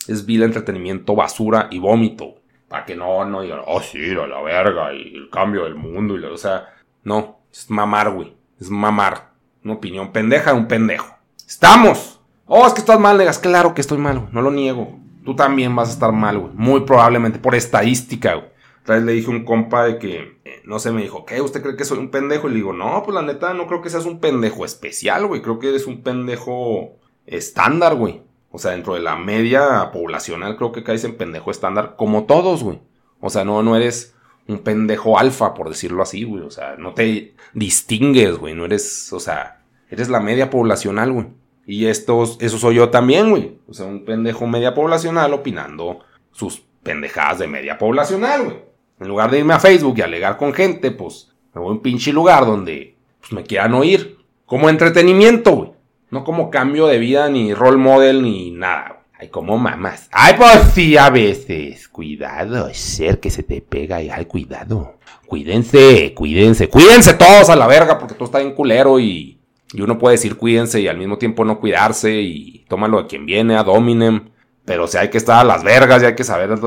Es 0.10 0.26
vil 0.26 0.44
entretenimiento, 0.44 1.16
basura 1.16 1.68
y 1.72 1.80
vómito. 1.80 2.36
Para 2.68 2.86
que 2.86 2.96
no, 2.96 3.26
no 3.26 3.42
digan, 3.42 3.62
oh 3.66 3.82
sí, 3.82 4.14
la, 4.14 4.28
la 4.28 4.42
verga 4.42 4.94
y 4.94 5.16
el 5.16 5.30
cambio 5.30 5.64
del 5.64 5.76
mundo. 5.76 6.18
Y 6.18 6.24
o 6.24 6.38
sea, 6.38 6.68
no, 7.04 7.40
es 7.52 7.70
mamar, 7.70 8.12
güey. 8.12 8.36
Es 8.60 8.70
mamar. 8.70 9.32
Una 9.64 9.74
opinión 9.76 10.12
pendeja 10.12 10.54
de 10.54 10.60
un 10.60 10.68
pendejo. 10.68 11.16
¡Estamos! 11.48 12.20
Oh, 12.46 12.66
es 12.66 12.74
que 12.74 12.80
estás 12.80 13.00
mal, 13.00 13.18
negas. 13.18 13.40
Claro 13.40 13.74
que 13.74 13.82
estoy 13.82 13.98
mal. 13.98 14.30
No 14.32 14.42
lo 14.42 14.52
niego 14.52 15.00
tú 15.30 15.36
también 15.36 15.76
vas 15.76 15.90
a 15.90 15.94
estar 15.94 16.12
mal, 16.12 16.40
güey. 16.40 16.52
Muy 16.56 16.82
probablemente, 16.82 17.38
por 17.38 17.54
estadística, 17.54 18.34
güey. 18.34 18.48
Otra 18.82 18.96
vez 18.96 19.04
le 19.04 19.12
dije 19.12 19.28
a 19.28 19.36
un 19.36 19.46
compa 19.46 19.86
de 19.86 20.00
que, 20.00 20.40
eh, 20.44 20.62
no 20.66 20.80
sé, 20.80 20.92
me 20.92 21.04
dijo, 21.04 21.24
¿qué? 21.24 21.40
¿Usted 21.42 21.62
cree 21.62 21.76
que 21.76 21.86
soy 21.86 22.00
un 22.00 22.10
pendejo? 22.10 22.48
Y 22.48 22.52
le 22.52 22.56
digo, 22.58 22.74
no, 22.74 23.04
pues 23.04 23.14
la 23.14 23.22
neta, 23.22 23.54
no 23.54 23.68
creo 23.68 23.82
que 23.82 23.92
seas 23.92 24.06
un 24.06 24.20
pendejo 24.20 24.66
especial, 24.66 25.28
güey. 25.28 25.44
Creo 25.44 25.60
que 25.60 25.70
eres 25.70 25.86
un 25.86 26.02
pendejo 26.02 26.98
estándar, 27.28 27.96
güey. 27.96 28.24
O 28.52 28.58
sea, 28.58 28.72
dentro 28.72 28.96
de 28.96 29.02
la 29.02 29.16
media 29.16 29.92
poblacional, 29.92 30.58
creo 30.58 30.72
que 30.72 30.84
caes 30.84 31.04
en 31.04 31.16
pendejo 31.16 31.52
estándar, 31.52 31.96
como 31.98 32.26
todos, 32.26 32.64
güey. 32.64 32.80
O 33.22 33.30
sea, 33.30 33.46
no, 33.46 33.62
no 33.62 33.76
eres 33.76 34.16
un 34.48 34.60
pendejo 34.60 35.20
alfa, 35.20 35.54
por 35.54 35.70
decirlo 35.70 36.02
así, 36.02 36.24
güey. 36.24 36.42
O 36.42 36.50
sea, 36.50 36.76
no 36.78 36.94
te 36.94 37.36
distingues, 37.54 38.38
güey. 38.38 38.56
No 38.56 38.66
eres, 38.66 39.14
o 39.14 39.20
sea, 39.20 39.62
eres 39.90 40.10
la 40.10 40.20
media 40.20 40.50
poblacional, 40.50 41.12
güey. 41.12 41.28
Y 41.66 41.86
estos, 41.86 42.38
eso 42.42 42.58
soy 42.58 42.76
yo 42.76 42.90
también, 42.90 43.30
güey. 43.30 43.60
O 43.68 43.74
sea, 43.74 43.86
un 43.86 44.04
pendejo 44.06 44.48
media 44.48 44.74
poblacional 44.74 45.34
opinando 45.34 46.00
sus 46.32 46.64
pendejadas 46.82 47.40
de 47.40 47.48
media 47.48 47.78
poblacional, 47.78 48.46
güey. 48.46 48.58
En 49.00 49.08
lugar 49.08 49.30
de 49.30 49.40
irme 49.40 49.54
a 49.54 49.60
Facebook 49.60 49.96
y 49.98 50.02
alegar 50.02 50.38
con 50.38 50.54
gente, 50.54 50.92
pues 50.92 51.32
me 51.54 51.62
voy 51.62 51.70
a 51.70 51.74
un 51.74 51.82
pinche 51.82 52.12
lugar 52.12 52.46
donde 52.46 52.96
pues, 53.20 53.32
me 53.32 53.44
quieran 53.44 53.76
oír. 53.76 54.18
Como 54.46 54.68
entretenimiento, 54.68 55.56
güey. 55.56 55.69
No 56.12 56.24
como 56.24 56.50
cambio 56.50 56.88
de 56.88 56.98
vida, 56.98 57.30
ni 57.30 57.54
role 57.54 57.78
model, 57.78 58.24
ni 58.24 58.52
nada. 58.52 59.00
Ay, 59.20 59.28
como 59.28 59.58
mamas. 59.58 60.08
Ay, 60.12 60.36
pues 60.38 60.72
sí, 60.74 60.96
a 60.96 61.10
veces. 61.10 61.90
Cuidado, 61.90 62.74
ser 62.74 63.20
que 63.20 63.30
se 63.30 63.44
te 63.44 63.62
pega 63.62 64.02
y 64.02 64.10
ay, 64.10 64.26
cuidado. 64.26 64.96
Cuídense, 65.28 66.14
cuídense, 66.16 66.70
cuídense 66.70 67.14
todos 67.14 67.50
a 67.50 67.56
la 67.56 67.68
verga 67.68 68.00
porque 68.00 68.16
todo 68.16 68.26
está 68.26 68.42
en 68.42 68.54
culero 68.56 69.00
y, 69.00 69.40
y 69.74 69.82
uno 69.82 70.00
puede 70.00 70.16
decir 70.16 70.38
cuídense 70.38 70.82
y 70.82 70.88
al 70.88 70.98
mismo 70.98 71.18
tiempo 71.18 71.46
no 71.46 71.60
cuidarse 71.60 72.22
y 72.22 72.66
tómalo 72.68 72.98
a 72.98 73.08
quien 73.08 73.26
viene, 73.26 73.56
a 73.58 73.64
Dominem. 73.64 74.30
Pero 74.66 74.88
si 74.88 74.98
hay 74.98 75.10
que 75.10 75.18
estar 75.18 75.40
a 75.40 75.44
las 75.44 75.64
vergas 75.64 76.02
y 76.02 76.06
hay 76.06 76.16
que 76.16 76.24
saber 76.24 76.58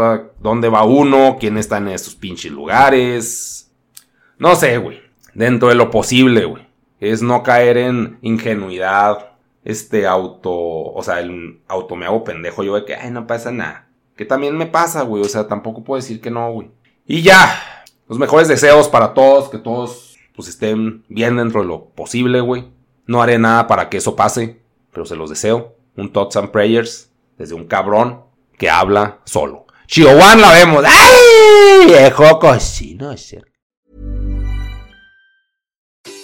dónde 0.41 0.69
va 0.69 0.85
uno, 0.85 1.39
quién 1.41 1.57
está 1.57 1.79
en 1.79 1.89
esos 1.89 2.15
pinches 2.15 2.53
lugares. 2.53 3.73
No 4.39 4.55
sé, 4.57 4.77
güey. 4.79 5.01
Dentro 5.35 5.69
de 5.69 5.75
lo 5.75 5.91
posible, 5.91 6.45
güey. 6.45 6.67
Es 7.01 7.23
no 7.23 7.43
caer 7.43 7.79
en 7.79 8.19
ingenuidad 8.21 9.32
este 9.64 10.07
auto, 10.07 10.53
o 10.53 11.03
sea, 11.03 11.20
el 11.20 11.61
auto 11.68 11.96
me 11.96 12.07
hago 12.07 12.25
pendejo 12.25 12.62
yo 12.62 12.75
de 12.75 12.85
que, 12.85 12.94
ay, 12.94 13.11
no 13.11 13.27
pasa 13.27 13.51
nada. 13.51 13.88
Que 14.16 14.25
también 14.25 14.57
me 14.57 14.66
pasa, 14.66 15.03
güey, 15.03 15.22
o 15.22 15.29
sea, 15.29 15.48
tampoco 15.48 15.85
puedo 15.85 16.01
decir 16.01 16.20
que 16.20 16.31
no, 16.31 16.53
güey. 16.53 16.70
Y 17.07 17.22
ya, 17.22 17.85
los 18.09 18.18
mejores 18.18 18.48
deseos 18.48 18.88
para 18.88 19.14
todos, 19.14 19.48
que 19.48 19.59
todos 19.59 20.16
pues 20.35 20.48
estén 20.48 21.05
bien 21.09 21.37
dentro 21.37 21.62
de 21.62 21.68
lo 21.68 21.87
posible, 21.87 22.40
güey. 22.40 22.70
No 23.07 23.22
haré 23.22 23.38
nada 23.38 23.66
para 23.66 23.88
que 23.88 23.98
eso 23.98 24.16
pase, 24.16 24.61
pero 24.92 25.05
se 25.05 25.16
los 25.16 25.31
deseo. 25.31 25.77
Un 25.96 26.12
thoughts 26.12 26.37
and 26.37 26.51
prayers 26.51 27.11
desde 27.37 27.55
un 27.55 27.66
cabrón 27.66 28.22
que 28.57 28.70
habla 28.70 29.20
solo. 29.25 29.66
Chihuahua 29.87 30.37
la 30.37 30.53
vemos. 30.53 30.85
¡Ay! 30.87 31.87
Viejo 31.87 32.38
cocino, 32.38 33.12